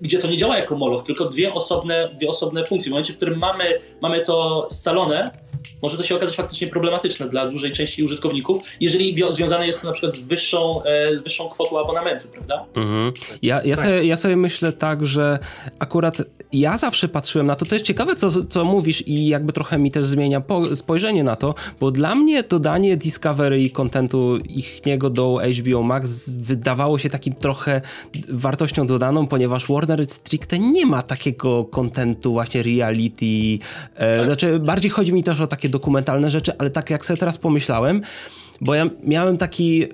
[0.00, 2.90] gdzie to nie działa jako moloch, tylko dwie osobne, dwie osobne funkcje.
[2.90, 3.64] W momencie, w którym mamy,
[4.00, 5.30] mamy to scalone,
[5.82, 9.92] może to się okazać faktycznie problematyczne dla dużej części użytkowników, jeżeli związane jest to na
[9.92, 12.64] przykład z wyższą, e, z wyższą kwotą abonamentu, prawda?
[12.74, 13.12] Mhm.
[13.42, 13.84] Ja, ja, tak.
[13.84, 15.38] sobie, ja sobie myślę tak, że
[15.78, 16.16] akurat
[16.52, 19.90] ja zawsze patrzyłem na to, to jest ciekawe, co, co mówisz i jakby trochę mi
[19.90, 20.42] też zmienia
[20.74, 26.30] spojrzenie na to, bo dla mnie dodanie Discovery i kontentu ich niego do HBO Max
[26.30, 27.80] wydawało się takim trochę
[28.28, 33.58] wartością dodaną, ponieważ Warner stricte nie ma takiego kontentu właśnie reality,
[33.94, 34.26] e, tak.
[34.26, 38.02] znaczy bardziej chodzi mi też o takie dokumentalne rzeczy, ale tak jak sobie teraz pomyślałem,
[38.62, 39.88] bo ja miałem taki, e,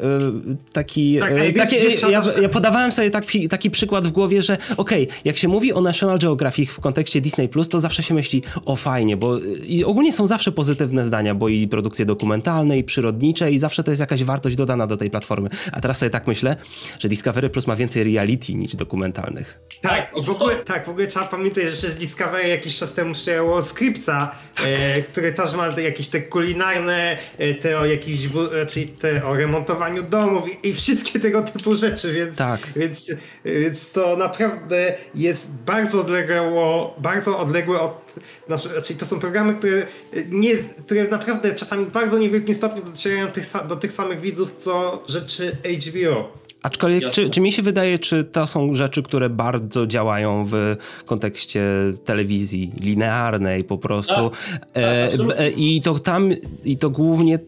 [0.73, 1.77] taki, tak, e, taki
[2.11, 5.73] ja, ja, podawałem sobie taki, taki przykład w głowie, że okej, okay, jak się mówi
[5.73, 9.85] o National Geographic w kontekście Disney+, Plus, to zawsze się myśli, o fajnie, bo i
[9.85, 14.01] ogólnie są zawsze pozytywne zdania, bo i produkcje dokumentalne, i przyrodnicze, i zawsze to jest
[14.01, 15.49] jakaś wartość dodana do tej platformy.
[15.73, 16.57] A teraz sobie tak myślę,
[16.99, 19.59] że Discovery Plus ma więcej reality niż dokumentalnych.
[19.81, 23.63] Tak, w ogóle, tak, w ogóle trzeba pamiętać, że z Discovery jakiś czas temu przyjęło
[23.63, 28.27] Scriptsa, e, który też ma jakieś te kulinarne, e, te o jakichś
[28.59, 32.61] raczej te o remontowaniu domów i, i, wszystkie tego typu rzeczy, więc, tak.
[32.77, 33.13] więc,
[33.45, 36.53] więc to naprawdę jest bardzo odległe,
[36.99, 38.09] bardzo odległe od
[38.47, 39.87] znaczy to są programy, które,
[40.29, 45.03] nie, które naprawdę czasami w bardzo niewielkim stopniu docierają tych, do tych samych widzów, co
[45.09, 46.39] rzeczy HBO.
[46.63, 51.63] Aczkolwiek, czy, czy, mi się wydaje, czy to są rzeczy, które bardzo działają w kontekście
[52.05, 54.31] telewizji linearnej po prostu.
[54.75, 56.31] A, e, e, I to tam,
[56.65, 57.39] i to głównie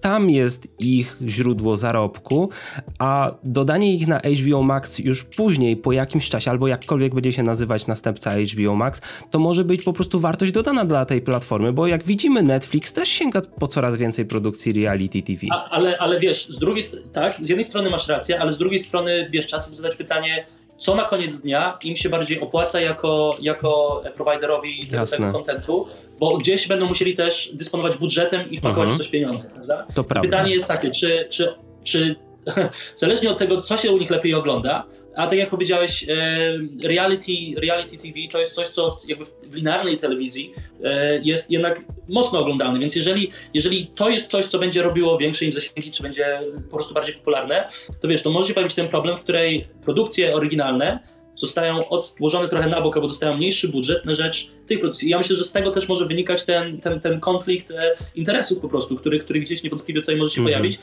[0.00, 2.50] tam jest ich źródło zarobku,
[2.98, 7.42] a dodanie ich na HBO Max już później, po jakimś czasie, albo jakkolwiek będzie się
[7.42, 11.86] nazywać następca HBO Max, to może być po prostu wartość dodana dla tej platformy, bo
[11.86, 15.46] jak widzimy, Netflix też sięga po coraz więcej produkcji reality TV.
[15.50, 18.78] A, ale, ale wiesz, z drugiej tak, z jednej strony masz rację, ale z drugiej
[18.78, 20.46] strony, wiesz, czasem zadać pytanie,
[20.80, 25.86] co na koniec dnia im się bardziej opłaca jako, jako providerowi tego kontentu,
[26.18, 28.96] bo gdzieś będą musieli też dysponować budżetem i wpakować mhm.
[28.96, 29.86] w coś pieniądze, prawda?
[29.94, 30.04] To.
[30.04, 32.16] Pytanie jest takie, czy, czy, czy
[32.94, 34.84] zależnie od tego, co się u nich lepiej ogląda,
[35.16, 39.98] a tak jak powiedziałeś, e, reality, reality TV to jest coś, co jakby w linearnej
[39.98, 45.18] telewizji e, jest jednak mocno oglądane, więc jeżeli, jeżeli to jest coś, co będzie robiło
[45.18, 47.68] większe im zasięgi, czy będzie po prostu bardziej popularne,
[48.00, 50.98] to wiesz, to może się pojawić ten problem, w której produkcje oryginalne
[51.36, 55.08] zostają odłożone trochę na bok, albo dostają mniejszy budżet na rzecz tych produkcji.
[55.08, 58.58] I ja myślę, że z tego też może wynikać ten, ten, ten konflikt e, interesów
[58.58, 60.56] po prostu, który, który gdzieś niewątpliwie tutaj może się mm -hmm.
[60.56, 60.78] pojawić.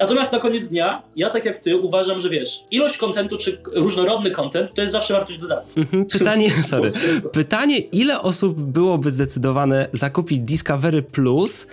[0.00, 4.30] Natomiast na koniec dnia, ja tak jak ty uważam, że wiesz, ilość kontentu czy różnorodny
[4.30, 5.62] kontent to jest zawsze wartość dodana.
[5.76, 6.92] Mhm, pytanie, sorry.
[7.32, 11.66] Pytanie, ile osób byłoby zdecydowane zakupić Discovery Plus,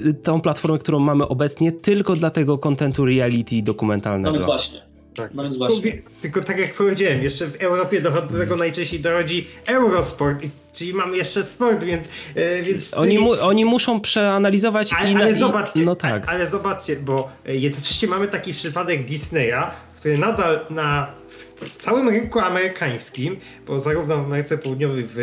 [0.00, 4.28] y, tą platformę, którą mamy obecnie, tylko dla tego kontentu reality dokumentalnego?
[4.28, 4.93] No więc właśnie.
[5.14, 5.34] Tak.
[5.34, 6.02] No więc właśnie.
[6.20, 11.44] Tylko tak jak powiedziałem, jeszcze w Europie do tego najczęściej dochodzi Eurosport, czyli mamy jeszcze
[11.44, 12.08] sport, więc...
[12.34, 15.14] E, więc oni, mu, oni muszą przeanalizować ale, i...
[15.14, 16.28] Ale zobaczcie, no tak.
[16.28, 21.06] ale, ale zobaczcie, bo e, jednocześnie mamy taki przypadek Disneya, który nadal na
[21.56, 23.36] w całym rynku amerykańskim,
[23.66, 25.16] bo zarówno w Ameryce Południowej w,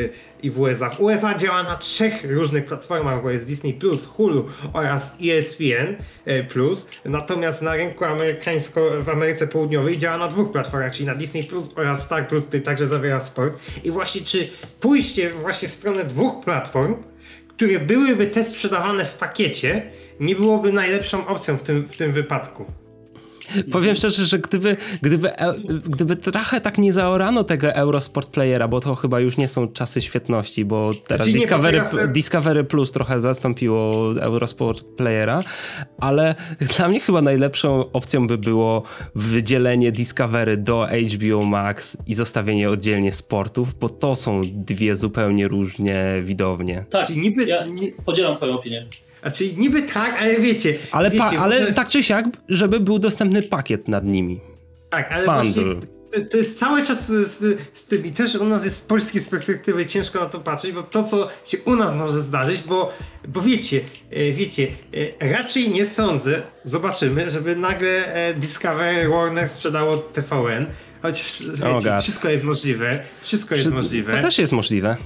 [0.43, 0.89] i w USA.
[0.89, 5.95] W USA działa na trzech różnych platformach, bo jest Disney+, Hulu oraz ESPN+,
[7.05, 12.03] natomiast na rynku amerykańsko, w Ameryce Południowej działa na dwóch platformach, czyli na Disney+, oraz
[12.03, 13.53] Star+, który także zawiera sport.
[13.83, 16.95] I właśnie czy pójście właśnie w stronę dwóch platform,
[17.47, 22.80] które byłyby te sprzedawane w pakiecie, nie byłoby najlepszą opcją w tym, w tym wypadku.
[23.71, 25.53] Powiem szczerze, że gdyby, gdyby, e,
[25.85, 30.01] gdyby trochę tak nie zaorano tego Eurosport Playera, bo to chyba już nie są czasy
[30.01, 35.43] świetności, bo teraz znaczy Discovery, Discovery Plus trochę zastąpiło Eurosport Playera,
[35.99, 36.35] ale
[36.77, 38.83] dla mnie chyba najlepszą opcją by było
[39.15, 46.21] wydzielenie Discovery do HBO Max i zostawienie oddzielnie sportów, bo to są dwie zupełnie różnie
[46.23, 46.85] widownie.
[46.89, 47.65] Tak, niby, ja
[48.05, 48.85] podzielam twoją opinię.
[49.21, 50.75] Znaczy niby tak, ale wiecie.
[50.91, 51.73] Ale, wiecie, ale może...
[51.73, 54.39] tak czy siak, żeby był dostępny pakiet nad nimi.
[54.89, 55.63] Tak, ale Bundle.
[55.63, 59.21] właśnie to jest cały czas z, z tym i też u nas jest z polskiej
[59.21, 62.93] perspektywy ciężko na to patrzeć, bo to co się u nas może zdarzyć, bo,
[63.27, 63.81] bo wiecie,
[64.11, 64.67] e, wiecie,
[65.21, 70.65] e, raczej nie sądzę, zobaczymy, żeby nagle e, Discovery Warner sprzedało TVN,
[71.01, 73.03] Chociaż wiecie, wszystko jest możliwe.
[73.21, 74.11] Wszystko jest możliwe.
[74.11, 74.97] To też jest możliwe.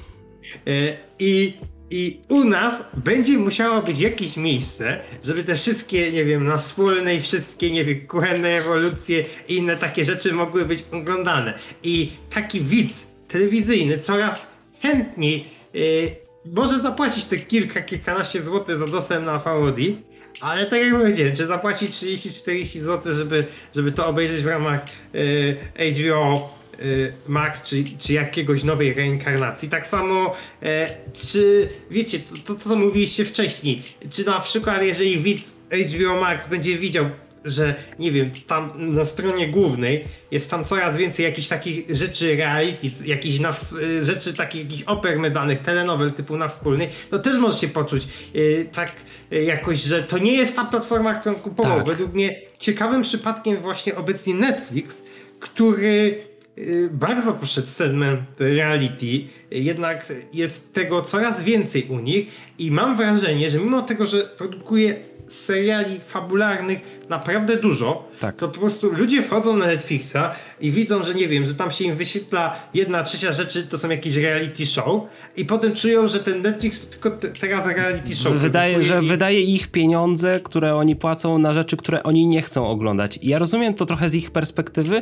[1.20, 1.58] I
[1.96, 7.22] i u nas będzie musiało być jakieś miejsce, żeby te wszystkie, nie wiem, na wspólnej,
[7.22, 11.54] wszystkie, nie wiem, kuchenne ewolucje i inne takie rzeczy mogły być oglądane.
[11.84, 14.48] I taki widz telewizyjny coraz
[14.82, 19.78] chętniej yy, może zapłacić te kilka, kilkanaście złotych za dostęp na VOD,
[20.42, 24.82] ale tak jak powiedziałem, czy zapłacić 30-40 zł, żeby, żeby to obejrzeć w ramach
[25.14, 26.56] yy, HBO
[27.28, 29.70] Max, czy, czy jakiegoś nowej reinkarnacji.
[29.70, 35.54] Tak samo, e, czy wiecie, to, to co mówiliście wcześniej, czy na przykład jeżeli widz
[35.72, 37.06] HBO Max będzie widział
[37.46, 42.92] że nie wiem, tam na stronie głównej jest tam coraz więcej jakichś takich rzeczy reality,
[43.06, 43.56] jakichś na,
[44.02, 48.70] rzeczy takich jakichś oper medanych, telenowel typu na wspólnej, to też może się poczuć yy,
[48.74, 48.92] tak
[49.32, 51.78] yy, jakoś, że to nie jest ta platforma, którą kupował.
[51.78, 51.88] Tak.
[51.88, 55.04] Według mnie ciekawym przypadkiem właśnie obecnie Netflix,
[55.40, 56.35] który Y,
[56.92, 62.28] bardzo poszedł segment reality, jednak jest tego coraz więcej u nich
[62.60, 64.96] i mam wrażenie, że mimo tego, że produkuje
[65.28, 68.36] seriali fabularnych naprawdę dużo, tak.
[68.36, 71.86] to po prostu ludzie wchodzą na Netflixa i widzą, że nie wiem, że tam się
[71.86, 75.02] im wyświetla jedna trzecia rzeczy, to są jakieś reality show
[75.38, 78.34] i potem czują, że ten Netflix tylko te, teraz reality show.
[78.34, 79.08] Wydaje, że i...
[79.08, 83.20] wydaje ich pieniądze, które oni płacą na rzeczy, które oni nie chcą oglądać.
[83.22, 85.02] I ja rozumiem to trochę z ich perspektywy,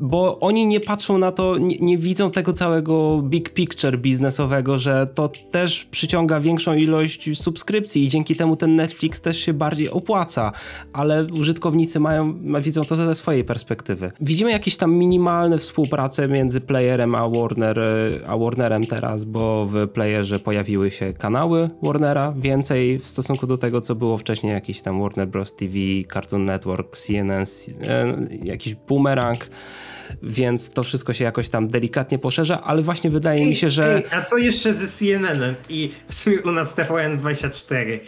[0.00, 5.06] bo oni nie patrzą na to, nie, nie widzą tego całego big picture biznesowego, że
[5.14, 10.52] to też przyciąga większą ilość subskrypcji i dzięki temu ten Netflix też się bardziej opłaca,
[10.92, 14.12] ale użytkownicy mają, widzą to ze swojej perspektywy.
[14.20, 17.80] Widzimy jakieś tam minimalne współpracę między playerem a, Warner,
[18.26, 23.80] a Warnerem teraz, bo w playerze pojawiły się kanały Warnera, więcej w stosunku do tego,
[23.80, 25.56] co było wcześniej, jakiś tam Warner Bros.
[25.56, 25.74] TV,
[26.12, 27.44] Cartoon Network, CNN,
[27.82, 29.46] e, jakiś Boomerang
[30.22, 33.96] więc to wszystko się jakoś tam delikatnie poszerza, ale właśnie wydaje ej, mi się, że...
[33.96, 37.98] Ej, a co jeszcze ze CNN-em i w sumie u nas TVN24?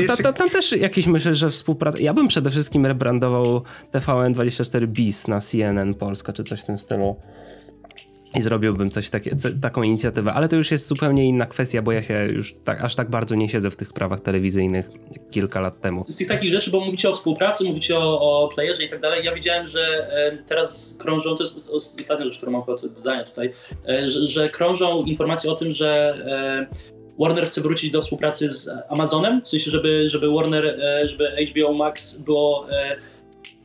[0.00, 0.32] jeszcze...
[0.32, 1.98] tam też jakieś myślę, że współpraca...
[1.98, 7.16] Ja bym przede wszystkim rebrandował TVN24 BIS na CNN Polska, czy coś w tym stylu
[8.34, 12.02] i zrobiłbym coś takie, taką inicjatywę, ale to już jest zupełnie inna kwestia, bo ja
[12.02, 14.90] się już tak, aż tak bardzo nie siedzę w tych prawach telewizyjnych
[15.30, 16.04] kilka lat temu.
[16.06, 19.24] Z tych takich rzeczy, bo mówicie o współpracy, mówicie o, o playerze i tak dalej,
[19.24, 23.52] ja widziałem, że e, teraz krążą, to jest ostatnia rzecz, którą mam do dodania tutaj,
[23.88, 26.66] e, że, że, krążą informacje o tym, że e,
[27.18, 32.16] Warner chce wrócić do współpracy z Amazonem, w sensie, żeby, żeby Warner, żeby HBO Max
[32.16, 32.66] było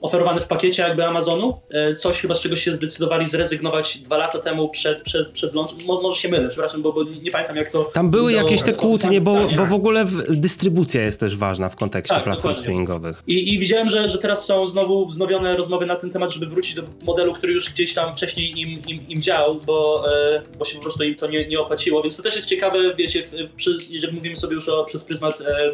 [0.02, 1.58] oferowany w pakiecie jakby Amazonu.
[1.72, 5.86] E, coś chyba z czego się zdecydowali zrezygnować dwa lata temu przed, przed, przed launch.
[5.86, 7.84] Mo, może się mylę, przepraszam, bo, bo nie pamiętam jak to...
[7.84, 12.16] Tam były jakieś te kłótnie, bo, bo w ogóle dystrybucja jest też ważna w kontekście
[12.16, 13.24] tak, platform streamingowych.
[13.28, 16.76] I, I widziałem, że, że teraz są znowu wznowione rozmowy na ten temat, żeby wrócić
[16.76, 20.76] do modelu, który już gdzieś tam wcześniej im, im, im działał, bo, e, bo się
[20.76, 23.92] po prostu im to nie, nie opłaciło, więc to też jest ciekawe, wiecie, w, w,
[23.92, 25.72] jeżeli mówimy sobie już o, przez pryzmat e,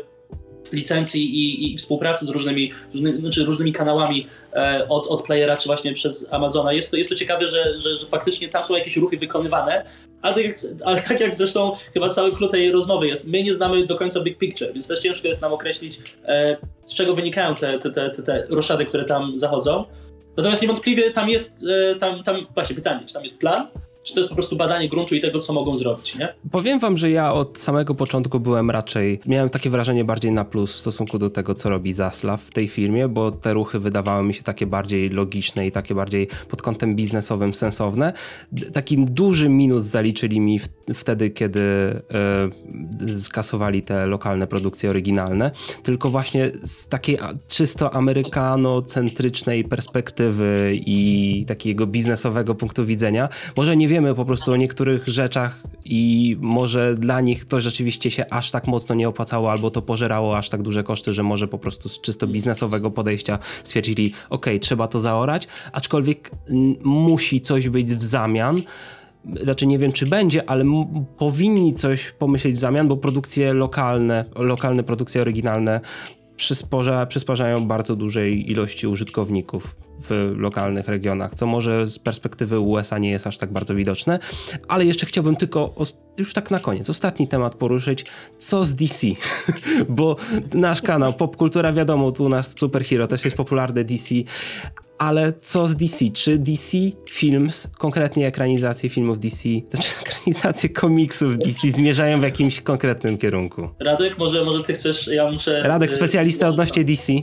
[0.71, 5.65] licencji i, i, współpracy z różnymi, różnymi, znaczy różnymi kanałami e, od, od playera, czy
[5.67, 6.73] właśnie przez Amazona.
[6.73, 9.86] Jest to, jest to ciekawe, że, że, że faktycznie tam są jakieś ruchy wykonywane,
[10.21, 13.53] ale tak, jak, ale tak jak zresztą chyba cały klucz tej rozmowy jest, my nie
[13.53, 17.56] znamy do końca big picture, więc też ciężko jest nam określić, e, z czego wynikają
[17.56, 19.84] te, te, te, te, roszady, które tam zachodzą.
[20.38, 23.67] Natomiast niewątpliwie tam jest, e, tam, tam właśnie pytanie, czy tam jest plan,
[24.08, 26.34] czy to jest po prostu badanie gruntu i tego, co mogą zrobić, nie?
[26.52, 30.76] Powiem wam, że ja od samego początku byłem raczej, miałem takie wrażenie bardziej na plus
[30.76, 34.34] w stosunku do tego, co robi Zaslav w tej firmie, bo te ruchy wydawały mi
[34.34, 38.13] się takie bardziej logiczne i takie bardziej pod kątem biznesowym sensowne.
[38.74, 45.52] Takim dużym minus zaliczyli mi w, wtedy, kiedy e, skasowali te lokalne produkcje oryginalne,
[45.84, 47.17] tylko właśnie z takiej
[47.48, 54.55] czysto amerykanocentrycznej perspektywy i takiego biznesowego punktu widzenia, może nie wiem, wiemy po prostu o
[54.55, 59.71] niektórych rzeczach i może dla nich to rzeczywiście się aż tak mocno nie opłacało, albo
[59.71, 64.13] to pożerało aż tak duże koszty, że może po prostu z czysto biznesowego podejścia stwierdzili,
[64.29, 66.31] ok, trzeba to zaorać, aczkolwiek
[66.83, 68.62] musi coś być w zamian,
[69.43, 70.65] znaczy nie wiem czy będzie, ale
[71.17, 75.81] powinni coś pomyśleć w zamian, bo produkcje lokalne, lokalne produkcje oryginalne
[76.38, 83.10] przysporza, przysparzają bardzo dużej ilości użytkowników w lokalnych regionach, co może z perspektywy USA nie
[83.10, 84.19] jest aż tak bardzo widoczne,
[84.67, 85.73] ale jeszcze chciałbym tylko
[86.17, 88.06] już tak na koniec, ostatni temat poruszyć.
[88.38, 89.08] Co z DC?
[89.89, 90.15] Bo
[90.53, 94.15] nasz kanał Popkultura, wiadomo, tu u nas Superhero też jest popularny DC,
[94.97, 96.06] ale co z DC?
[96.13, 96.77] Czy DC
[97.10, 103.69] Films, konkretnie ekranizacje filmów DC, znaczy ekranizacje komiksów DC zmierzają w jakimś konkretnym kierunku?
[103.80, 105.62] Radek, może, może ty chcesz, ja muszę...
[105.63, 107.13] Radek, specjalista odnośnie DC.
[107.13, 107.17] E,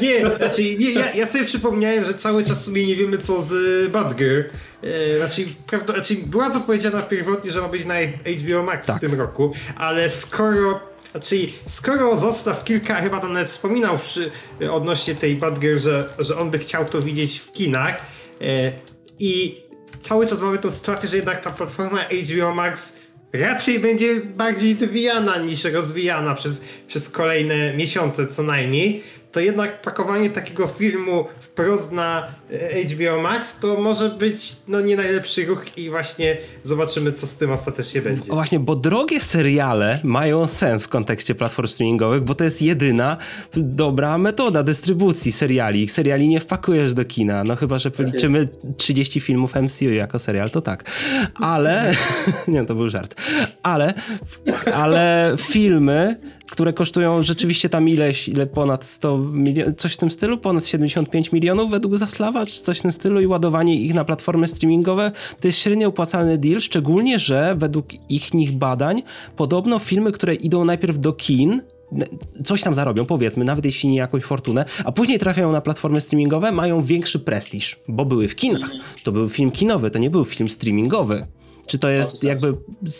[0.02, 3.42] nie, znaczy nie, ja, ja sobie przypomniałem, że cały czas w sumie nie wiemy co
[3.42, 3.52] z
[3.92, 4.50] Badger.
[4.82, 8.96] E, znaczy, prawda, znaczy była zapowiedziana pierwotnie, że ma być na HBO Max Tak.
[8.96, 10.80] w tym roku, ale skoro
[11.10, 14.30] znaczy, skoro zostaw kilka, chyba tam nawet wspominał przy,
[14.70, 18.02] odnośnie tej Badger, że, że on by chciał to widzieć w kinach
[18.40, 18.72] e,
[19.18, 19.62] i
[20.00, 22.92] cały czas mamy tą sytuację, że jednak ta platforma HBO Max
[23.32, 30.30] raczej będzie bardziej zwijana niż rozwijana przez, przez kolejne miesiące co najmniej, to jednak pakowanie
[30.30, 35.90] takiego filmu wprost na e, HBO Max to może być no nie najlepszy ruch i
[35.90, 38.32] właśnie zobaczymy co z tym ostatecznie będzie.
[38.32, 43.16] O właśnie, bo drogie seriale mają sens w kontekście platform streamingowych, bo to jest jedyna
[43.56, 45.88] dobra metoda dystrybucji seriali.
[45.88, 50.60] Seriali nie wpakujesz do kina, no chyba, że policzymy 30 filmów MCU jako serial, to
[50.60, 50.90] tak.
[51.34, 51.94] Ale,
[52.48, 53.14] nie, to był żart.
[53.62, 53.94] Ale,
[54.74, 56.16] ale filmy,
[56.50, 61.32] które kosztują rzeczywiście tam ileś, ile ponad 100 milionów, coś w tym stylu, ponad 75
[61.32, 65.48] milionów według Zaslawa, czy coś w tym stylu i ładowanie ich na platformy streamingowe, to
[65.48, 69.02] jest średnio opłacalny deal, szczególnie, że według ich nich badań
[69.36, 71.62] podobno filmy, które idą najpierw do kin,
[72.44, 76.52] coś tam zarobią, powiedzmy, nawet jeśli nie jakąś fortunę, a później trafiają na platformy streamingowe,
[76.52, 78.70] mają większy prestiż, bo były w kinach.
[79.04, 81.26] To był film kinowy, to nie był film streamingowy.
[81.68, 82.22] Czy to jest sens.
[82.22, 82.58] jakby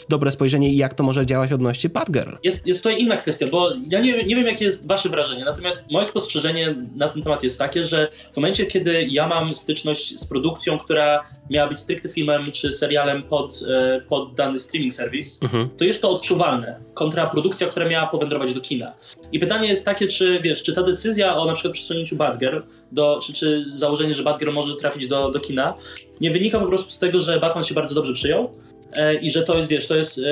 [0.09, 2.31] dobre spojrzenie i jak to może działać odnośnie Bad Girl?
[2.45, 5.91] Jest, jest tutaj inna kwestia, bo ja nie, nie wiem, jakie jest wasze wrażenie, natomiast
[5.91, 10.27] moje spostrzeżenie na ten temat jest takie, że w momencie, kiedy ja mam styczność z
[10.27, 15.69] produkcją, która miała być stricte filmem czy serialem pod, e, pod dany streaming serwis, Mhm.
[15.79, 18.93] to jest to odczuwalne kontra produkcja, która miała powędrować do kina.
[19.33, 22.59] I pytanie jest takie, czy wiesz, czy ta decyzja o na przykład przesunięciu Batgirl,
[22.93, 25.75] do, czy, czy założenie, że Batgirl może trafić do, do kina,
[26.21, 28.51] nie wynika po prostu z tego, że Batman się bardzo dobrze przyjął,
[28.93, 30.23] e, i że to jest, wiesz, to jest e,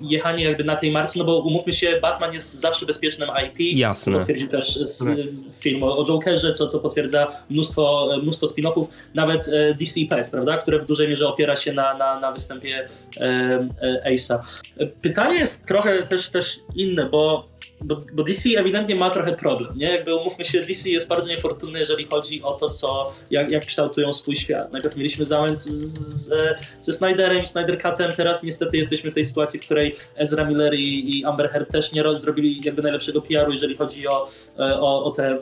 [0.00, 3.78] jechanie jakby na tej marce, no bo umówmy się, Batman jest zawsze bezpiecznym IP.
[3.78, 4.12] Jasne.
[4.12, 5.16] Co potwierdził też z, Tak.
[5.60, 10.58] film o, o Jokerze, co, co potwierdza mnóstwo, mnóstwo spin-offów, nawet e, DC Pets, prawda,
[10.58, 14.38] które w dużej mierze opiera się na, na, na występie e, e, Ace'a.
[14.78, 17.53] E, Pytanie jest trochę też, też inne, bo
[17.84, 19.90] bo, bo DC ewidentnie ma trochę problem, nie?
[19.90, 24.12] Jakby umówmy się, DC jest bardzo niefortunny, jeżeli chodzi o to, co, jak, jak kształtują
[24.12, 24.72] swój świat.
[24.72, 26.32] Najpierw mieliśmy zamęt z, z,
[26.80, 30.74] ze Snyderem i Snyder Cutem, teraz niestety jesteśmy w tej sytuacji, w której Ezra Miller
[30.74, 35.04] i, i Amber Heard też nie zrobili jakby najlepszego PR-u, jeżeli chodzi o, e, o,
[35.04, 35.38] o te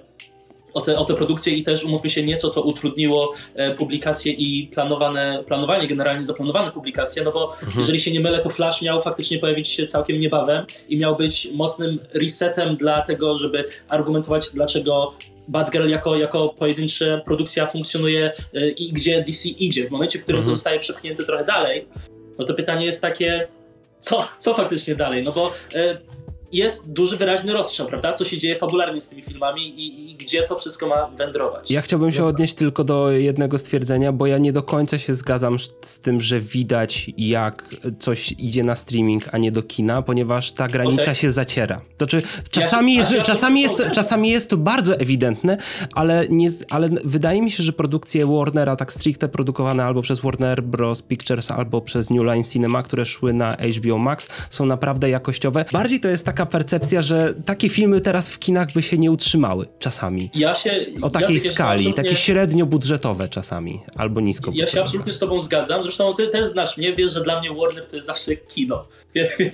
[0.74, 4.66] o te, o te produkcje i też umówmy się nieco to utrudniło e, publikacje i
[4.66, 9.38] planowane, planowanie, generalnie zaplanowane publikacje, no bo jeżeli się nie mylę, to Flash miał faktycznie
[9.38, 15.12] pojawić się całkiem niebawem i miał być mocnym resetem dla tego, żeby argumentować, dlaczego
[15.48, 19.88] Batgirl jako, jako pojedyncza produkcja funkcjonuje e, i gdzie DC idzie.
[19.88, 20.50] W momencie, w którym Mhm.
[20.50, 21.88] to zostaje przepchnięte trochę dalej,
[22.38, 23.48] no to pytanie jest takie,
[23.98, 25.22] co, co faktycznie dalej?
[25.22, 25.98] No bo e,
[26.52, 28.12] jest duży, wyraźny rozstrzał, prawda?
[28.12, 31.70] Co się dzieje fabularnie z tymi filmami i, i gdzie to wszystko ma wędrować.
[31.70, 35.56] Ja chciałbym się odnieść tylko do jednego stwierdzenia, bo ja nie do końca się zgadzam
[35.82, 37.64] z tym, że widać jak
[37.98, 41.14] coś idzie na streaming, a nie do kina, ponieważ ta granica Okej.
[41.14, 41.80] się zaciera.
[41.96, 45.56] To czy czasami, Ja się- jest, ja czasami, jest, czasami jest to bardzo ewidentne,
[45.94, 50.62] ale, nie, ale wydaje mi się, że produkcje Warnera, tak stricte produkowane albo przez Warner
[50.62, 51.02] Bros.
[51.02, 55.64] Pictures, albo przez New Line Cinema, które szły na HBO Max, są naprawdę jakościowe.
[55.72, 59.66] Bardziej to jest taka percepcja, że takie filmy teraz w kinach by się nie utrzymały
[59.78, 60.30] czasami.
[60.34, 64.66] Ja się, O takiej ja się skali, absolutnie- takie średnio budżetowe czasami, albo nisko Ja
[64.66, 65.82] się absolutnie z tobą zgadzam.
[65.82, 68.82] Zresztą ty też znasz mnie, wiesz, że dla mnie Warner to jest zawsze kino.
[69.14, 69.52] Jak ty,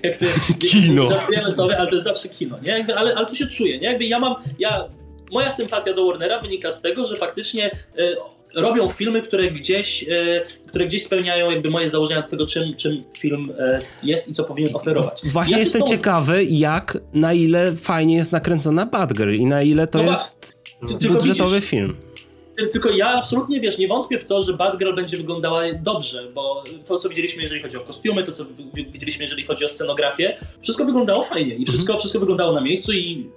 [0.59, 1.07] Kino.
[1.09, 2.70] Żartujemy sobie, ale to jest zawsze kino, nie?
[2.70, 3.87] Jakby, ale, ale tu się czuję, nie?
[3.87, 4.88] Jakby ja mam, ja,
[5.32, 8.14] moja sympatia do Warnera wynika z tego, że faktycznie e,
[8.54, 13.04] robią filmy, które gdzieś, e, które gdzieś spełniają jakby moje założenia do tego, czym, czym
[13.18, 15.20] film e, jest i co powinien oferować.
[15.24, 20.02] Właśnie Ja jestem ciekawy, jak, na ile fajnie jest nakręcona Batgirl i na ile to
[20.02, 20.54] No jest
[21.00, 21.96] Ty- budżetowy widzisz, film.
[22.56, 26.64] Ty- Tylko ja absolutnie, wiesz, nie wątpię w to, że Batgirl będzie wyglądała dobrze, bo
[26.84, 29.68] to, co widzieliśmy, jeżeli chodzi o kostiumy, to, co wi- wi- widzieliśmy, jeżeli chodzi o
[29.68, 33.30] scenografię, wszystko wyglądało fajnie i wszystko, wszystko wyglądało na miejscu i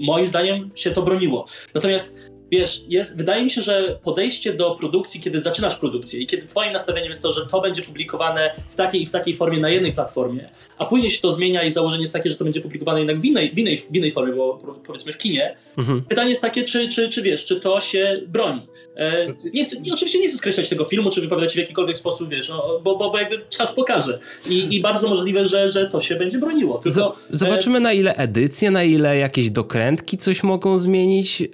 [0.00, 1.46] moim zdaniem się to broniło.
[1.74, 2.16] Natomiast
[2.58, 6.72] wiesz, jest, wydaje mi się, że podejście do produkcji, kiedy zaczynasz produkcję i kiedy twoim
[6.72, 9.92] nastawieniem jest to, że to będzie publikowane w takiej i w takiej formie na jednej
[9.92, 13.20] platformie, a później się to zmienia i założenie jest takie, że to będzie publikowane jednak
[13.20, 15.56] w innej, w innej, w innej formie, bo powiedzmy w kinie.
[15.78, 16.02] Mhm.
[16.02, 18.60] Pytanie jest takie, czy, czy, czy wiesz, czy to się broni.
[18.96, 22.30] E, nie chcę, nie, oczywiście nie chcę skreślać tego filmu, czy wypowiadać w jakikolwiek sposób,
[22.30, 24.18] wiesz, no, bo, bo, bo jakby czas pokaże.
[24.48, 26.78] I, i bardzo możliwe, że, że to się będzie broniło.
[26.78, 27.80] Tylko, Zobaczymy e...
[27.80, 31.48] na ile edycje, na ile jakieś dokrętki coś mogą zmienić, y,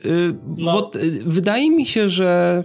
[0.57, 0.73] no.
[0.73, 2.65] bo y, wydaje mi się, że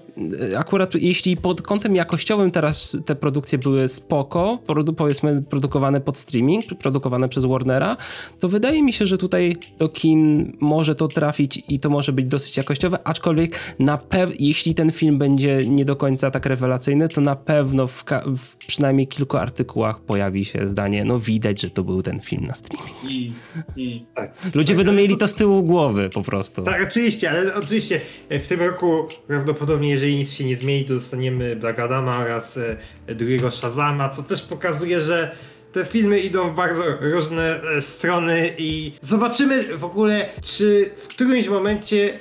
[0.51, 4.59] y, akurat jeśli pod kątem jakościowym teraz te produkcje były spoko,
[4.97, 7.97] powiedzmy produkowane pod streaming, produkowane przez Warnera,
[8.39, 12.27] to wydaje mi się, że tutaj do kin może to trafić i to może być
[12.27, 13.99] dosyć jakościowe, aczkolwiek na
[14.39, 18.03] jeśli ten film będzie nie do końca tak rewelacyjny, to na pewno w,
[18.37, 22.53] w, przynajmniej kilku artykułach pojawi się zdanie, no widać, że to był ten film na
[22.53, 22.89] streaming.
[23.03, 23.33] Mm,
[23.77, 24.05] mm.
[24.15, 24.55] Tak.
[24.55, 26.63] Ludzie tak, będą mieli to z tyłu głowy po prostu.
[26.63, 31.55] Tak, oczywiście, ale oczywiście w tym roku prawdopodobnie, jeżeli nic się nie zmieni, to dostaniemy
[31.55, 35.35] Black Adama oraz e, drugiego Shazama, co też pokazuje, że
[35.75, 41.47] te filmy idą w bardzo różne e, strony i zobaczymy w ogóle, czy w którymś
[41.47, 42.17] momencie, e,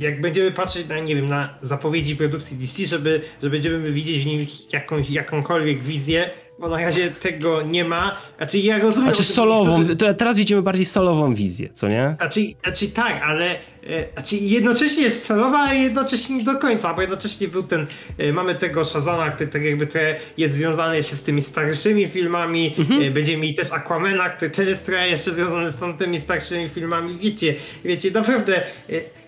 [0.00, 4.26] jak będziemy patrzeć na, nie wiem, na zapowiedzi produkcji DC, żeby, że będziemy widzieć w
[4.26, 8.16] nich jakąś, jakąkolwiek wizję, bo na razie tego nie ma.
[8.36, 9.14] Znaczy ja rozumiem...
[9.14, 9.86] Znaczy solową,
[10.18, 12.14] teraz widzimy bardziej solową wizję, co nie?
[12.18, 13.50] Znaczy, znaczy tak, ale
[13.86, 17.86] e, znaczy jednocześnie jest solowa, ale jednocześnie nie do końca, bo jednocześnie był ten,
[18.18, 22.74] e, mamy tego Shazana, który tak jakby trochę jest związany jeszcze z tymi starszymi filmami,
[22.78, 23.02] mhm.
[23.02, 27.18] E, będziemy mieli też Aquamena, który też jest trochę jeszcze związany z tamtymi starszymi filmami,
[27.18, 28.62] wiecie, wiecie, naprawdę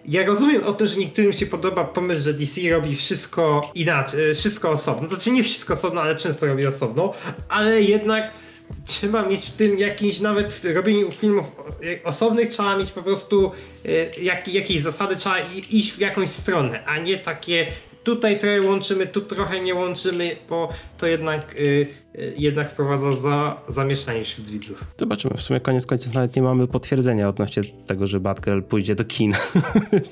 [0.09, 4.35] ja rozumiem o tym, że niektórym się podoba pomysł, że DC robi wszystko inaczej, e,
[4.35, 5.09] wszystko osobno.
[5.09, 7.15] Znaczy nie wszystko osobno, ale często robi osobno,
[7.49, 8.33] ale jednak
[8.87, 11.47] trzeba mieć w tym jakimś, nawet w robieniu filmów
[12.05, 13.53] osobnych trzeba mieć po prostu
[13.85, 15.39] e, jak, jakieś zasady, trzeba
[15.71, 17.67] iść w jakąś stronę, a nie takie
[18.07, 21.87] tutaj trochę łączymy, tu trochę nie łączymy, bo to jednak, yy,
[22.39, 24.85] jednak wprowadza za, zamieszanie wśród widzów.
[24.99, 25.35] Zobaczymy.
[25.37, 29.33] W sumie koniec końców nawet nie mamy potwierdzenia odnośnie tego, że Batgirl pójdzie do kin.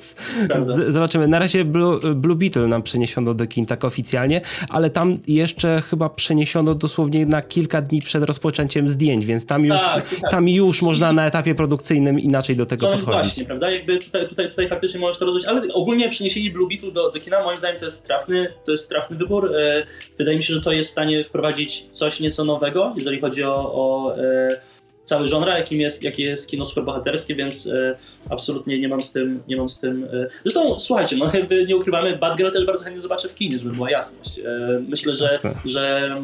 [0.88, 1.28] Zobaczymy.
[1.28, 6.08] Na razie Blue, Blue Beetle nam przeniesiono do kin tak oficjalnie, ale tam jeszcze chyba
[6.08, 10.30] przeniesiono dosłownie na kilka dni przed rozpoczęciem zdjęć, więc tam już, tak, tak.
[10.30, 13.16] Tam już można na etapie produkcyjnym inaczej do tego no podchodzić.
[13.16, 13.70] No właśnie, prawda?
[13.70, 17.20] Jakby tutaj, tutaj, tutaj faktycznie możesz to rozwiązać, ale ogólnie przeniesienie Blue Beetle do, do
[17.20, 19.56] kina moim zdaniem to jest trafny, to jest trafny wybór.
[19.56, 19.86] E,
[20.18, 23.72] wydaje mi się, że to jest w stanie wprowadzić coś nieco nowego, jeżeli chodzi o,
[23.74, 24.60] o e,
[25.04, 27.96] cały genre, jakim jest, jakie jest kino superbohaterskie, więc e,
[28.30, 30.08] absolutnie nie mam z tym, nie mam z tym...
[30.42, 33.90] Zresztą słuchajcie, no jakby nie ukrywamy, Batgirl też bardzo chętnie zobaczę w kinie, żeby była
[33.90, 34.40] jasność.
[34.88, 36.14] myślę, że, że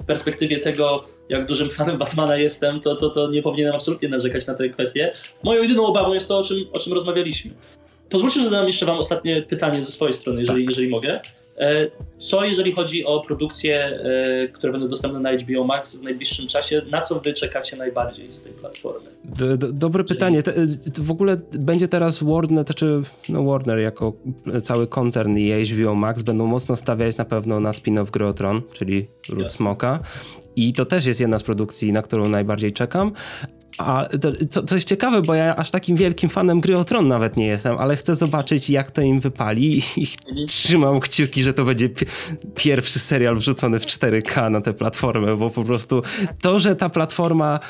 [0.00, 4.46] w perspektywie tego, jak dużym fanem Batmana jestem, to, to, to nie powinienem absolutnie narzekać
[4.46, 5.12] na tę kwestię.
[5.42, 7.50] Moją jedyną obawą jest to, o czym, o czym rozmawialiśmy.
[8.10, 10.70] Pozwólcie, że zadam jeszcze wam ostatnie pytanie ze swojej strony, jeżeli, tak.
[10.70, 11.20] jeżeli mogę.
[11.58, 16.46] E, co jeżeli chodzi o produkcje, e, które będą dostępne na HBO Max w najbliższym
[16.46, 16.82] czasie?
[16.90, 19.10] Na co wy czekacie najbardziej z tej platformy?
[19.24, 20.16] Do, do, dobre Czyli...
[20.16, 20.42] pytanie.
[20.98, 24.12] w ogóle będzie teraz Warner, to czy no Warner jako
[24.62, 29.06] cały koncern i HBO Max będą mocno stawiać na pewno na spin-off Gry Tron, czyli
[29.28, 29.98] Ród Smoka.
[30.56, 33.12] I to też jest jedna z produkcji, na którą najbardziej czekam.
[33.78, 34.08] A
[34.50, 37.46] to, to, jest ciekawe, bo ja aż takim wielkim fanem gry o Tron nawet nie
[37.46, 40.06] jestem, ale chcę zobaczyć, jak to im wypali i
[40.46, 41.90] trzymam kciuki, że to będzie
[42.54, 46.02] pierwszy serial wrzucony w 4K na tę platformę, bo po prostu
[46.40, 47.60] to, że ta platforma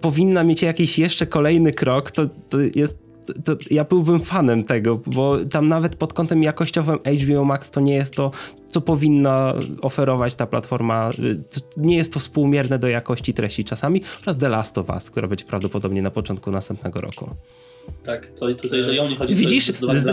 [0.00, 3.06] powinna mieć jakiś jeszcze kolejny krok, to, to jest
[3.44, 7.94] to ja byłbym fanem tego, bo tam nawet pod kątem jakościowym HBO Max to nie
[7.94, 8.30] jest to,
[8.76, 11.10] co powinna oferować ta platforma.
[11.76, 15.44] Nie jest to współmierne do jakości treści czasami oraz The Last of Us, która będzie
[15.44, 17.30] prawdopodobnie na początku następnego roku.
[18.04, 19.70] Tak, to, to jeżeli o mnie chodzi, Widzisz,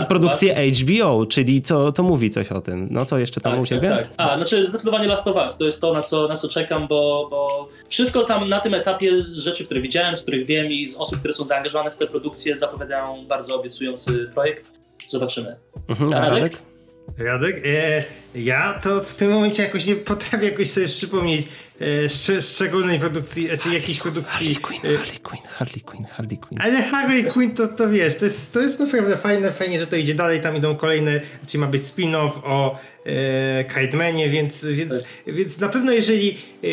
[0.08, 2.88] produkcję HBO, czyli co, to mówi coś o tym.
[2.90, 3.90] No co jeszcze tam tak, u ciebie?
[3.90, 4.30] Tak, tak.
[4.30, 7.28] A, znaczy zdecydowanie Last of Us, to jest to, na co, na co czekam, bo,
[7.30, 10.96] bo wszystko tam na tym etapie z rzeczy, które widziałem, z których wiem i z
[10.96, 14.70] osób, które są zaangażowane w tę produkcję zapowiadają bardzo obiecujący projekt.
[15.08, 15.56] Zobaczymy.
[15.88, 16.73] Mhm, a Radek?
[17.18, 17.66] Radek?
[17.66, 18.04] E,
[18.34, 21.48] ja to w tym momencie jakoś nie potrafię jakoś sobie przypomnieć
[21.80, 24.54] e, szcz szczególnej produkcji, czy znaczy jakiejś produkcji.
[24.54, 26.60] Harley Quinn, e, Harley Quinn, Harley Quinn, Harley Quinn.
[26.60, 29.96] Ale Harley Quinn to, to wiesz, to jest, to jest naprawdę fajne, fajnie, że to
[29.96, 35.34] idzie dalej, tam idą kolejne, czyli ma być spin-off o e, Kite więc, więc, tak.
[35.34, 36.66] więc na pewno jeżeli e,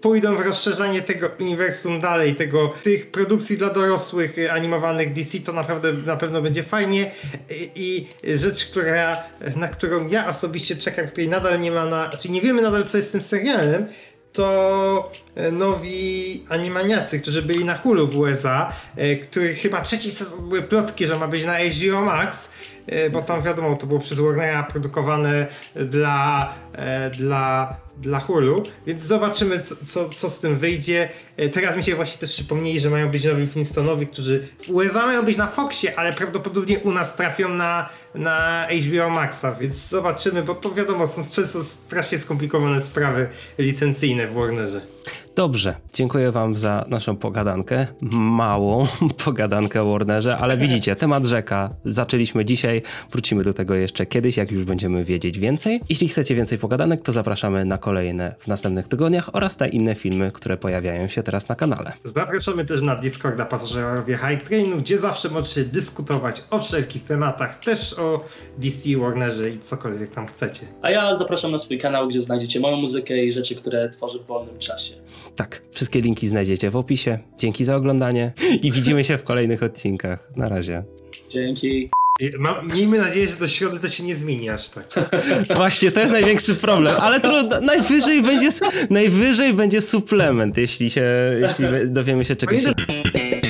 [0.00, 5.52] pójdą w rozszerzanie tego uniwersum dalej, tego, tych produkcji dla dorosłych y, animowanych DC, to
[5.52, 7.10] naprawdę na pewno będzie fajnie.
[7.50, 9.24] I, i rzecz, która,
[9.56, 12.96] na którą ja osobiście czekam, której nadal nie ma na, czyli nie wiemy nadal co
[12.96, 13.86] jest z tym serialem,
[14.32, 18.72] to e, nowi animaniacy, którzy byli na Hulu w USA,
[19.22, 22.50] których chyba trzeci sezon były plotki, że ma być na HBO Max,
[23.12, 26.54] bo tam wiadomo, to było przez Warnera produkowane dla,
[27.16, 31.08] dla, dla Hulu, więc zobaczymy co, co, co z tym wyjdzie.
[31.36, 35.06] E, Teraz mi się właśnie też przypomnieli, że mają być nowi Flintstonowi, którzy w USA
[35.06, 40.42] mają być na Foxie, ale prawdopodobnie u nas trafią na, na HBO Maxa, więc zobaczymy,
[40.42, 43.28] bo to wiadomo, są często strasznie skomplikowane sprawy
[43.58, 44.80] licencyjne w Warnerze.
[45.38, 47.86] Dobrze, dziękuję Wam za naszą pogadankę.
[48.10, 48.86] Małą
[49.24, 51.70] pogadankę o Warnerze, ale widzicie, temat rzeka.
[51.84, 52.82] Zaczęliśmy dzisiaj,
[53.12, 55.80] wrócimy do tego jeszcze kiedyś, jak już będziemy wiedzieć więcej.
[55.88, 60.32] Jeśli chcecie więcej pogadanek, to zapraszamy na kolejne w następnych tygodniach oraz na inne filmy,
[60.32, 61.92] które pojawiają się teraz na kanale.
[62.04, 67.98] Zapraszamy też na Discorda Pasażerowie Hype Trainu, gdzie zawsze możecie dyskutować o wszelkich tematach, też
[67.98, 68.24] o
[68.56, 70.66] DC, Warnerze i cokolwiek tam chcecie.
[70.82, 74.26] A ja zapraszam na swój kanał, gdzie znajdziecie moją muzykę i rzeczy, które tworzę w
[74.26, 74.94] wolnym czasie.
[75.38, 77.18] Tak, wszystkie linki znajdziecie w opisie.
[77.38, 78.32] Dzięki za oglądanie
[78.62, 80.30] i widzimy się w kolejnych odcinkach.
[80.36, 80.82] Na razie.
[81.30, 81.90] Dzięki.
[82.38, 84.86] Ma, miejmy nadzieję, że do środy to się nie zmieni aż tak.
[85.56, 88.48] Właśnie, to jest największy problem, ale trudno, najwyżej będzie,
[88.90, 91.04] najwyżej będzie suplement, jeśli się,
[91.40, 92.62] jeśli dowiemy się czegoś.
[92.62, 93.47] Pamiętaj,